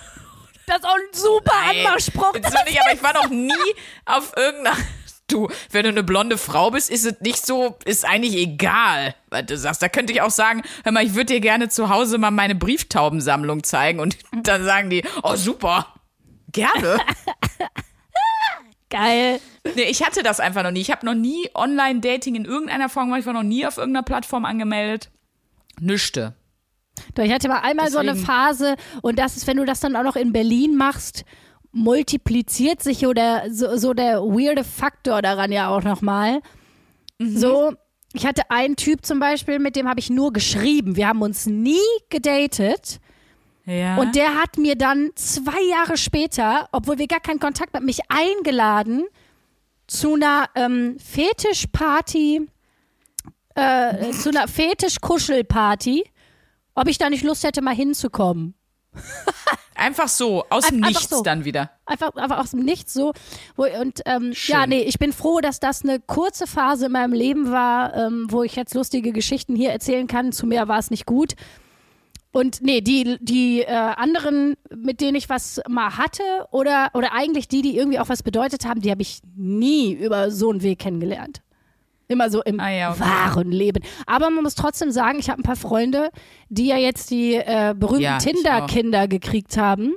[0.66, 2.32] Das ist auch ein super Ey, Anmachspruch.
[2.32, 3.52] das war nicht, aber ich war noch nie
[4.04, 4.76] auf irgendeiner.
[5.28, 9.46] Du, wenn du eine blonde Frau bist, ist es nicht so, ist eigentlich egal, was
[9.46, 9.82] du sagst.
[9.82, 12.54] Da könnte ich auch sagen, hör mal, ich würde dir gerne zu Hause mal meine
[12.54, 15.94] Brieftaubensammlung zeigen und dann sagen die, oh super,
[16.52, 17.00] gerne.
[18.88, 19.40] Geil.
[19.74, 20.80] Nee, ich hatte das einfach noch nie.
[20.80, 23.20] Ich habe noch nie Online-Dating in irgendeiner Form gemacht.
[23.20, 25.10] Ich war noch nie auf irgendeiner Plattform angemeldet.
[25.80, 26.34] Nüchte.
[27.14, 29.80] Doch, ich hatte mal einmal so eine Deswegen- Phase und das ist, wenn du das
[29.80, 31.24] dann auch noch in Berlin machst,
[31.72, 36.40] multipliziert sich oder so, so der weirde Faktor daran ja auch nochmal.
[37.18, 37.36] Mhm.
[37.36, 37.72] So,
[38.14, 40.96] ich hatte einen Typ zum Beispiel, mit dem habe ich nur geschrieben.
[40.96, 41.76] Wir haben uns nie
[42.08, 42.98] gedatet.
[43.66, 43.96] Ja.
[43.96, 48.00] Und der hat mir dann zwei Jahre später, obwohl wir gar keinen Kontakt hatten, mich
[48.08, 49.04] eingeladen
[49.88, 52.48] zu einer ähm, Fetischparty,
[53.56, 56.04] äh, zu einer Fetisch-Kuschelparty,
[56.76, 58.54] ob ich da nicht Lust hätte, mal hinzukommen.
[59.74, 61.22] einfach so, aus dem Ein- Nichts so.
[61.22, 61.70] dann wieder.
[61.86, 63.12] Einfach, einfach aus dem Nichts so.
[63.56, 67.50] Und ähm, ja, nee, ich bin froh, dass das eine kurze Phase in meinem Leben
[67.50, 70.32] war, ähm, wo ich jetzt lustige Geschichten hier erzählen kann.
[70.32, 71.34] Zu mehr war es nicht gut.
[72.36, 77.48] Und nee, die, die äh, anderen, mit denen ich was mal hatte, oder, oder eigentlich
[77.48, 80.80] die, die irgendwie auch was bedeutet haben, die habe ich nie über so einen Weg
[80.80, 81.40] kennengelernt.
[82.08, 83.00] Immer so im Ah ja, okay.
[83.00, 83.82] wahren Leben.
[84.04, 86.10] Aber man muss trotzdem sagen, ich habe ein paar Freunde,
[86.50, 88.18] die ja jetzt die äh, berühmten Ja.
[88.18, 89.94] Tinder-Kinder gekriegt haben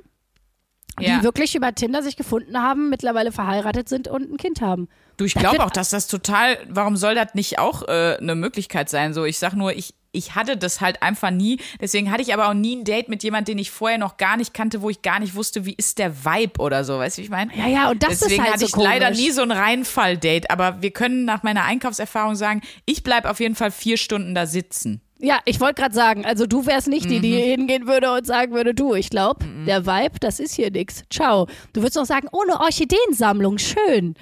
[1.00, 1.24] die Ja.
[1.24, 4.88] wirklich über Tinder sich gefunden haben, mittlerweile verheiratet sind und ein Kind haben.
[5.18, 8.90] Du, ich glaube auch, dass das total, warum soll das nicht auch äh, eine Möglichkeit
[8.90, 9.14] sein?
[9.14, 11.60] So, ich sag nur, ich, ich hatte das halt einfach nie.
[11.80, 14.38] Deswegen hatte ich aber auch nie ein Date mit jemandem, den ich vorher noch gar
[14.38, 16.98] nicht kannte, wo ich gar nicht wusste, wie ist der Vibe oder so.
[16.98, 17.52] Weißt du, wie ich meine?
[17.56, 18.90] Ja, ja, und das Deswegen ist halt hatte so ich komisch.
[18.90, 20.50] leider nie so ein Reinfall-Date.
[20.52, 24.46] Aber wir können nach meiner Einkaufserfahrung sagen, ich bleib auf jeden Fall vier Stunden da
[24.46, 25.02] sitzen.
[25.22, 27.22] Ja, ich wollte gerade sagen, also du wärst nicht die, Mhm.
[27.22, 31.04] die hingehen würde und sagen würde, du, ich glaube, der Vibe, das ist hier nix.
[31.10, 31.48] Ciao.
[31.74, 34.16] Du würdest auch sagen, oh, eine Orchideensammlung, schön.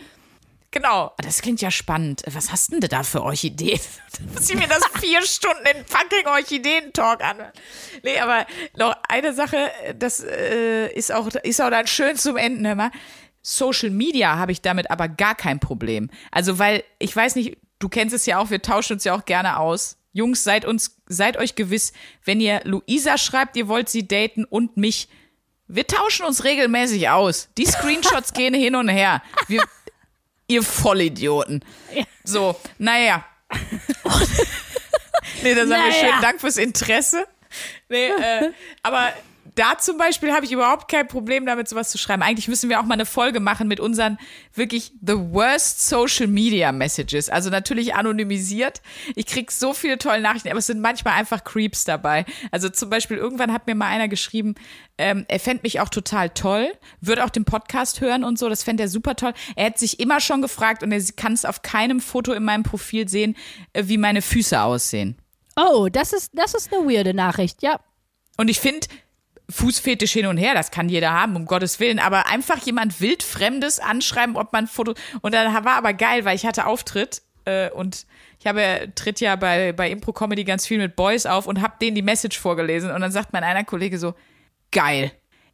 [0.77, 1.11] Genau.
[1.17, 2.21] Das klingt ja spannend.
[2.31, 3.79] Was hast denn da für Orchideen?
[4.11, 7.51] Da muss ich mir das vier Stunden in fucking Orchideen-Talk anhören.
[8.03, 8.45] Nee, aber
[8.77, 12.91] noch eine Sache, das äh, ist, auch, ist auch dann schön zum Enden immer.
[13.41, 16.11] Social Media habe ich damit aber gar kein Problem.
[16.31, 19.25] Also, weil, ich weiß nicht, du kennst es ja auch, wir tauschen uns ja auch
[19.25, 19.97] gerne aus.
[20.13, 21.91] Jungs, seid uns, seid euch gewiss,
[22.23, 25.09] wenn ihr Luisa schreibt, ihr wollt sie daten und mich,
[25.67, 27.49] wir tauschen uns regelmäßig aus.
[27.57, 29.21] Die Screenshots gehen hin und her.
[29.47, 29.63] Wir,
[30.47, 31.63] ihr Vollidioten.
[32.23, 33.23] So, naja.
[35.43, 35.93] nee, haben wir Naja.
[36.09, 37.25] schönen Dank fürs Interesse.
[37.89, 38.51] Nee, äh,
[38.83, 39.13] aber
[39.57, 42.21] da zum Beispiel habe ich überhaupt kein Problem damit, sowas zu schreiben.
[42.21, 44.17] Eigentlich müssen wir auch mal eine Folge machen mit unseren
[44.53, 47.29] wirklich the worst Social Media Messages.
[47.29, 48.81] Also natürlich anonymisiert.
[49.15, 52.25] Ich krieg so viele tolle Nachrichten, aber es sind manchmal einfach Creeps dabei.
[52.51, 54.55] Also zum Beispiel irgendwann hat mir mal einer geschrieben,
[54.97, 58.63] ähm, er fänd mich auch total toll, würde auch den Podcast hören und so, das
[58.63, 59.33] fänd er super toll.
[59.55, 62.63] Er hat sich immer schon gefragt und er kann es auf keinem Foto in meinem
[62.63, 63.35] Profil sehen,
[63.73, 65.17] äh, wie meine Füße aussehen.
[65.55, 67.79] Oh, das ist, das ist eine weirde Nachricht, ja.
[68.37, 68.87] Und ich finde,
[69.49, 71.99] Fußfetisch hin und her, das kann jeder haben, um Gottes Willen.
[71.99, 74.93] Aber einfach jemand wildfremdes anschreiben, ob man Foto.
[75.21, 78.05] Und dann war aber geil, weil ich hatte Auftritt äh, und
[78.39, 81.75] ich habe tritt ja bei, bei Impro Comedy ganz viel mit Boys auf und habe
[81.81, 82.91] denen die Message vorgelesen.
[82.91, 84.13] Und dann sagt mein einer Kollege so:
[84.71, 85.11] Geil,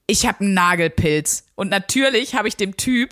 [0.08, 1.46] ich habe einen Nagelpilz.
[1.56, 3.12] Und natürlich habe ich dem Typ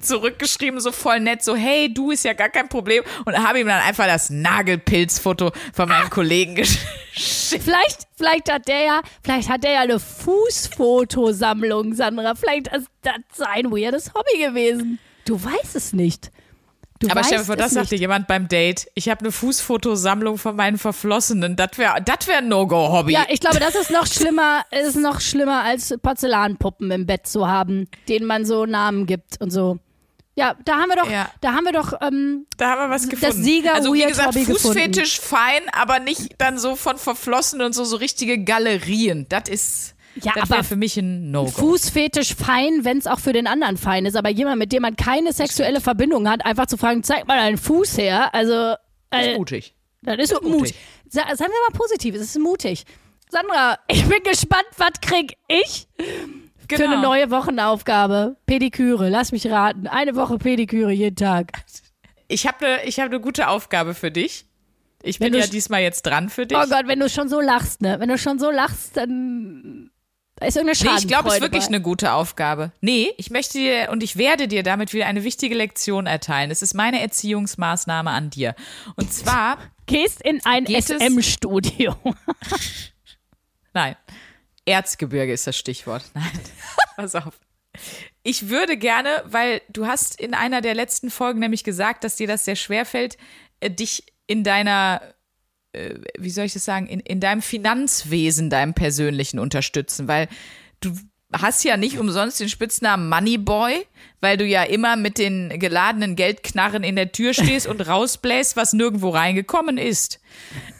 [0.00, 3.02] zurückgeschrieben, so voll nett, so, hey, du ist ja gar kein Problem.
[3.24, 6.86] Und habe ihm dann einfach das Nagelpilzfoto von meinem Kollegen geschickt.
[7.12, 12.34] Vielleicht, vielleicht hat der ja, vielleicht hat der ja eine Fußfotosammlung, Sandra.
[12.34, 14.98] Vielleicht ist das sein weirdes Hobby gewesen.
[15.24, 16.30] Du weißt es nicht.
[17.00, 18.88] Du Aber stell dir vor, das sagte jemand beim Date.
[18.94, 21.54] Ich habe eine Fußfotosammlung von meinen Verflossenen.
[21.54, 23.12] Das wäre das wär ein No-Go-Hobby.
[23.12, 27.46] Ja, ich glaube, das ist noch schlimmer, ist noch schlimmer als Porzellanpuppen im Bett zu
[27.46, 29.78] haben, denen man so Namen gibt und so.
[30.38, 31.30] Ja, da haben wir doch, Ja.
[31.40, 33.42] da haben wir doch, ähm, Da haben wir was gefunden.
[33.42, 37.84] Sieger also wie gesagt, Hobby Fußfetisch fein, aber nicht dann so von Verflossenen und so,
[37.84, 39.26] so richtige Galerien.
[39.28, 41.50] Das ist, Ja, das aber für mich ein No-Go.
[41.50, 44.16] Fußfetisch fein, wenn es auch für den anderen fein ist.
[44.16, 47.58] Aber jemand, mit dem man keine sexuelle Verbindung hat, einfach zu fragen, zeig mal deinen
[47.58, 48.32] Fuß her.
[48.34, 48.74] Also,
[49.10, 49.74] äh, mutig.
[50.02, 50.50] das ist, mutig.
[50.50, 50.74] mutig.
[51.08, 52.84] Sa sagen wir mal positiv, es ist mutig.
[53.30, 55.86] Sandra, ich bin gespannt, was krieg ich
[56.68, 56.82] Genau.
[56.82, 58.36] für eine neue Wochenaufgabe?
[58.46, 59.86] Pediküre, lass mich raten.
[59.86, 61.52] Eine Woche Pediküre jeden Tag.
[62.28, 64.44] Ich habe eine ich hab ne gute Aufgabe für dich.
[65.02, 66.58] Ich Wenn bin ja diesmal jetzt dran für dich.
[66.58, 68.00] Oh Gott, wenn du schon so lachst, ne?
[68.00, 69.90] Wenn du schon so lachst, dann
[70.36, 71.68] da ist irgendeine Nee, Schadenfreude ich glaube, es ist wirklich bei.
[71.68, 72.72] eine gute Aufgabe.
[72.80, 76.50] Nee, ich möchte dir und ich werde dir damit wieder eine wichtige Lektion erteilen.
[76.50, 78.54] Es ist meine Erziehungsmaßnahme an dir.
[78.96, 79.58] Und zwar,
[79.88, 81.96] Gehst in ein SM-Studio.
[83.72, 83.96] nein,
[84.68, 86.04] Erzgebirge ist das Stichwort.
[86.14, 86.40] Nein,
[86.96, 87.34] pass auf.
[88.22, 92.26] Ich würde gerne, weil du hast in einer der letzten Folgen nämlich gesagt, dass dir
[92.26, 93.16] das sehr schwer fällt,
[93.60, 95.00] äh, dich in deiner,
[95.72, 100.28] äh, wie soll ich das sagen, in, in deinem Finanzwesen, deinem persönlichen unterstützen, weil
[100.80, 100.92] du
[101.32, 103.86] hast ja nicht umsonst den Spitznamen Moneyboy,
[104.20, 108.72] weil du ja immer mit den geladenen Geldknarren in der Tür stehst und rausbläst, was
[108.72, 110.20] nirgendwo reingekommen ist.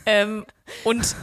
[0.07, 0.47] Ähm,
[0.85, 1.15] und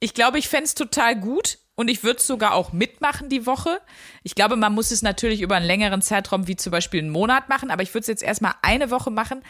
[0.00, 3.80] ich glaube, ich fänd's total gut und ich würde es sogar auch mitmachen die Woche.
[4.22, 7.48] Ich glaube, man muss es natürlich über einen längeren Zeitraum, wie zum Beispiel einen Monat
[7.48, 9.42] machen, aber ich würde es jetzt erstmal eine Woche machen,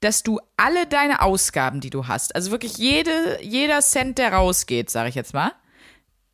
[0.00, 4.90] dass du alle deine Ausgaben, die du hast, also wirklich jede, jeder Cent, der rausgeht,
[4.90, 5.52] sage ich jetzt mal,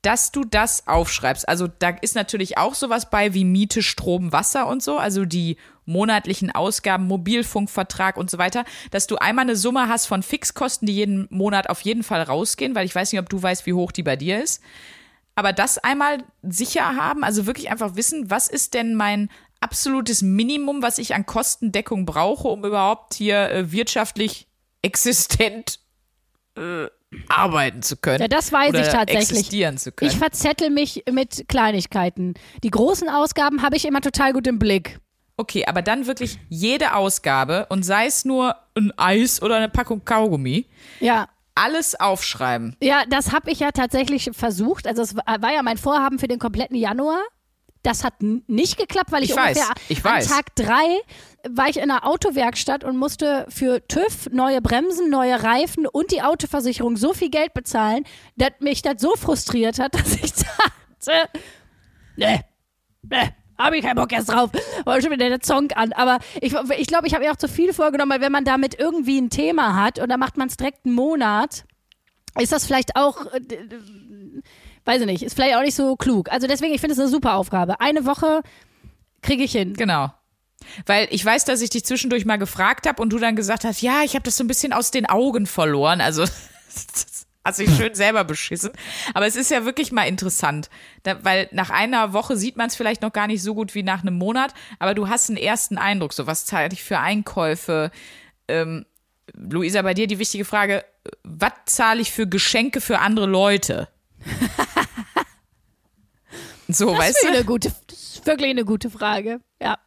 [0.03, 1.49] dass du das aufschreibst.
[1.49, 5.57] Also da ist natürlich auch sowas bei wie Miete, Strom, Wasser und so, also die
[5.87, 10.95] monatlichen Ausgaben, Mobilfunkvertrag und so weiter, dass du einmal eine Summe hast von Fixkosten, die
[10.95, 13.91] jeden Monat auf jeden Fall rausgehen, weil ich weiß nicht, ob du weißt, wie hoch
[13.91, 14.63] die bei dir ist.
[15.35, 19.31] Aber das einmal sicher haben, also wirklich einfach wissen, was ist denn mein
[19.61, 24.49] absolutes Minimum, was ich an Kostendeckung brauche, um überhaupt hier äh, wirtschaftlich
[24.83, 25.81] existent
[26.57, 26.87] äh,
[27.29, 28.21] arbeiten zu können.
[28.21, 29.31] Ja, das weiß oder ich tatsächlich.
[29.31, 30.11] existieren zu können.
[30.11, 32.35] Ich verzettel mich mit Kleinigkeiten.
[32.63, 34.99] Die großen Ausgaben habe ich immer total gut im Blick.
[35.37, 40.05] Okay, aber dann wirklich jede Ausgabe und sei es nur ein Eis oder eine Packung
[40.05, 40.67] Kaugummi,
[41.01, 41.29] Ja.
[41.55, 42.77] alles aufschreiben.
[42.83, 44.87] Ja, das habe ich ja tatsächlich versucht.
[44.87, 47.21] Also es war war ja mein Vorhaben für den kompletten Januar.
[47.83, 50.29] Das hat nicht geklappt, weil ich, Ich weiß, ungefähr ich an weiß.
[50.29, 51.01] Tag drei
[51.49, 56.23] war ich in einer Autowerkstatt und musste für TÜV neue Bremsen, neue Reifen und die
[56.23, 58.05] Autoversicherung so viel Geld bezahlen,
[58.37, 61.29] dass mich das so frustriert hat, dass ich dachte,
[62.17, 62.45] ne,
[63.03, 64.51] ne, habe ich keinen Bock erst drauf.
[64.85, 65.93] War schon wieder der Song an.
[65.93, 68.45] Aber ich glaube, ich, glaub, ich habe mir auch zu viel vorgenommen, weil wenn man
[68.45, 71.65] damit irgendwie ein Thema hat und dann macht man es direkt einen Monat,
[72.39, 73.41] ist das vielleicht auch, äh,
[74.89, 76.33] weiß ich nicht, ist vielleicht auch nicht so klug.
[76.33, 77.79] Also deswegen, ich finde es eine super Aufgabe.
[77.81, 78.41] Eine Woche
[79.21, 79.75] kriege ich hin.
[79.75, 80.13] Genau.
[80.87, 83.83] Weil ich weiß, dass ich dich zwischendurch mal gefragt habe und du dann gesagt hast,
[83.83, 86.01] ja, ich habe das so ein bisschen aus den Augen verloren.
[86.01, 88.71] Also das hast dich schön selber beschissen.
[89.13, 90.71] Aber es ist ja wirklich mal interessant,
[91.03, 93.83] da, weil nach einer Woche sieht man es vielleicht noch gar nicht so gut wie
[93.83, 97.91] nach einem Monat, aber du hast einen ersten Eindruck, so was zahle ich für Einkäufe.
[98.49, 98.87] Ähm,
[99.35, 100.83] Luisa, bei dir die wichtige Frage,
[101.25, 103.89] was zahle ich für Geschenke für andere Leute?
[106.69, 107.29] so, Das weißt ist, du?
[107.29, 109.41] eine gute, das ist wirklich eine gute Frage.
[109.61, 109.79] Ja.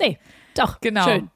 [0.00, 0.18] Nee,
[0.54, 0.80] doch.
[0.80, 1.04] Genau.
[1.04, 1.30] Schön.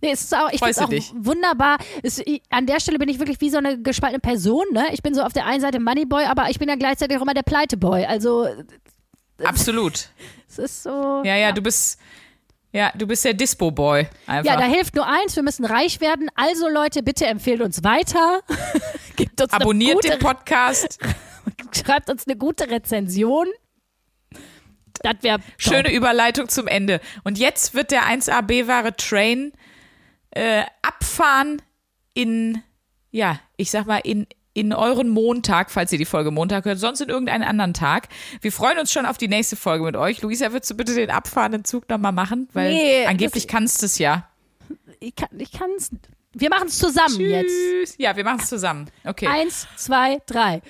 [0.00, 1.12] Nee, es ist auch, ich finde es auch dich?
[1.16, 1.78] wunderbar.
[2.02, 4.64] Es, ich, an der Stelle bin ich wirklich wie so eine gespaltene Person.
[4.72, 4.88] Ne?
[4.92, 7.32] Ich bin so auf der einen Seite Moneyboy, aber ich bin ja gleichzeitig auch immer
[7.32, 8.04] der Pleiteboy.
[8.04, 8.46] Also
[9.42, 10.10] Absolut.
[10.48, 11.22] es ist so.
[11.24, 11.98] Ja, ja, du bist,
[12.72, 14.08] ja, du bist der Dispo-Boy.
[14.26, 16.28] Ja, da hilft nur eins, wir müssen reich werden.
[16.34, 18.40] Also Leute, bitte empfehlt uns weiter.
[19.16, 20.98] Gibt uns Abonniert den Podcast.
[21.84, 23.46] schreibt uns eine gute Rezension.
[25.02, 27.00] Das wäre Schöne Überleitung zum Ende.
[27.24, 29.52] Und jetzt wird der 1AB-ware Train
[30.30, 31.60] äh, abfahren
[32.14, 32.62] in,
[33.10, 37.00] ja, ich sag mal, in, in euren Montag, falls ihr die Folge Montag hört, sonst
[37.00, 38.08] in irgendeinen anderen Tag.
[38.40, 40.22] Wir freuen uns schon auf die nächste Folge mit euch.
[40.22, 42.48] Luisa, würdest du bitte den abfahrenden Zug nochmal machen?
[42.52, 44.28] Weil Nee, angeblich kannst du es ja.
[45.00, 45.90] Ich kann ich kann's.
[46.32, 47.50] Wir machen es zusammen jetzt.
[47.50, 47.94] Tschüss.
[47.98, 48.90] Ja, wir machen es zusammen.
[49.04, 49.26] Okay.
[49.26, 50.62] Eins, zwei, drei.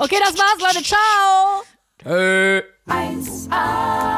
[0.00, 0.82] Okay, das war's, Leute.
[0.84, 1.64] Ciao.
[2.00, 2.62] Tschö.
[2.86, 4.17] 1A.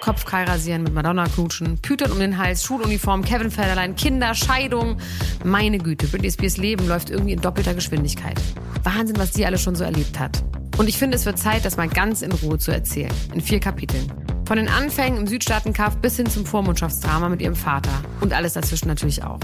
[0.00, 4.96] Kopfkeil rasieren, mit Madonna knutschen, Pütern um den Hals, Schuluniform, Kevin Federlein, Kinder, Scheidung.
[5.44, 8.40] Meine Güte, Britney Spears Leben läuft irgendwie in doppelter Geschwindigkeit.
[8.82, 10.42] Wahnsinn, was die alles schon so erlebt hat.
[10.78, 13.12] Und ich finde, es wird Zeit, das mal ganz in Ruhe zu erzählen.
[13.34, 14.10] In vier Kapiteln.
[14.46, 17.92] Von den Anfängen im Südstaatenkampf bis hin zum Vormundschaftsdrama mit ihrem Vater.
[18.20, 19.38] Und alles dazwischen natürlich auch.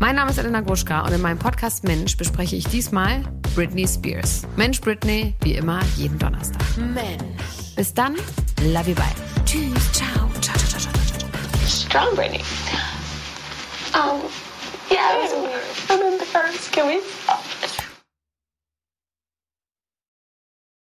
[0.00, 3.24] Mein Name ist Elena Gruschka und in meinem Podcast Mensch bespreche ich diesmal
[3.56, 4.42] Britney Spears.
[4.56, 6.62] Mensch Britney, wie immer, jeden Donnerstag.
[6.76, 7.74] Mensch.
[7.74, 8.14] Bis dann,
[8.62, 9.04] love you, bye.
[9.44, 11.66] Tschüss, ciao, ciao, ciao, ciao, ciao, ciao.
[11.66, 12.44] Strong Britney.
[13.92, 14.20] Um,
[14.88, 15.64] yeah, it was weird.
[15.90, 17.00] And then the first, can we?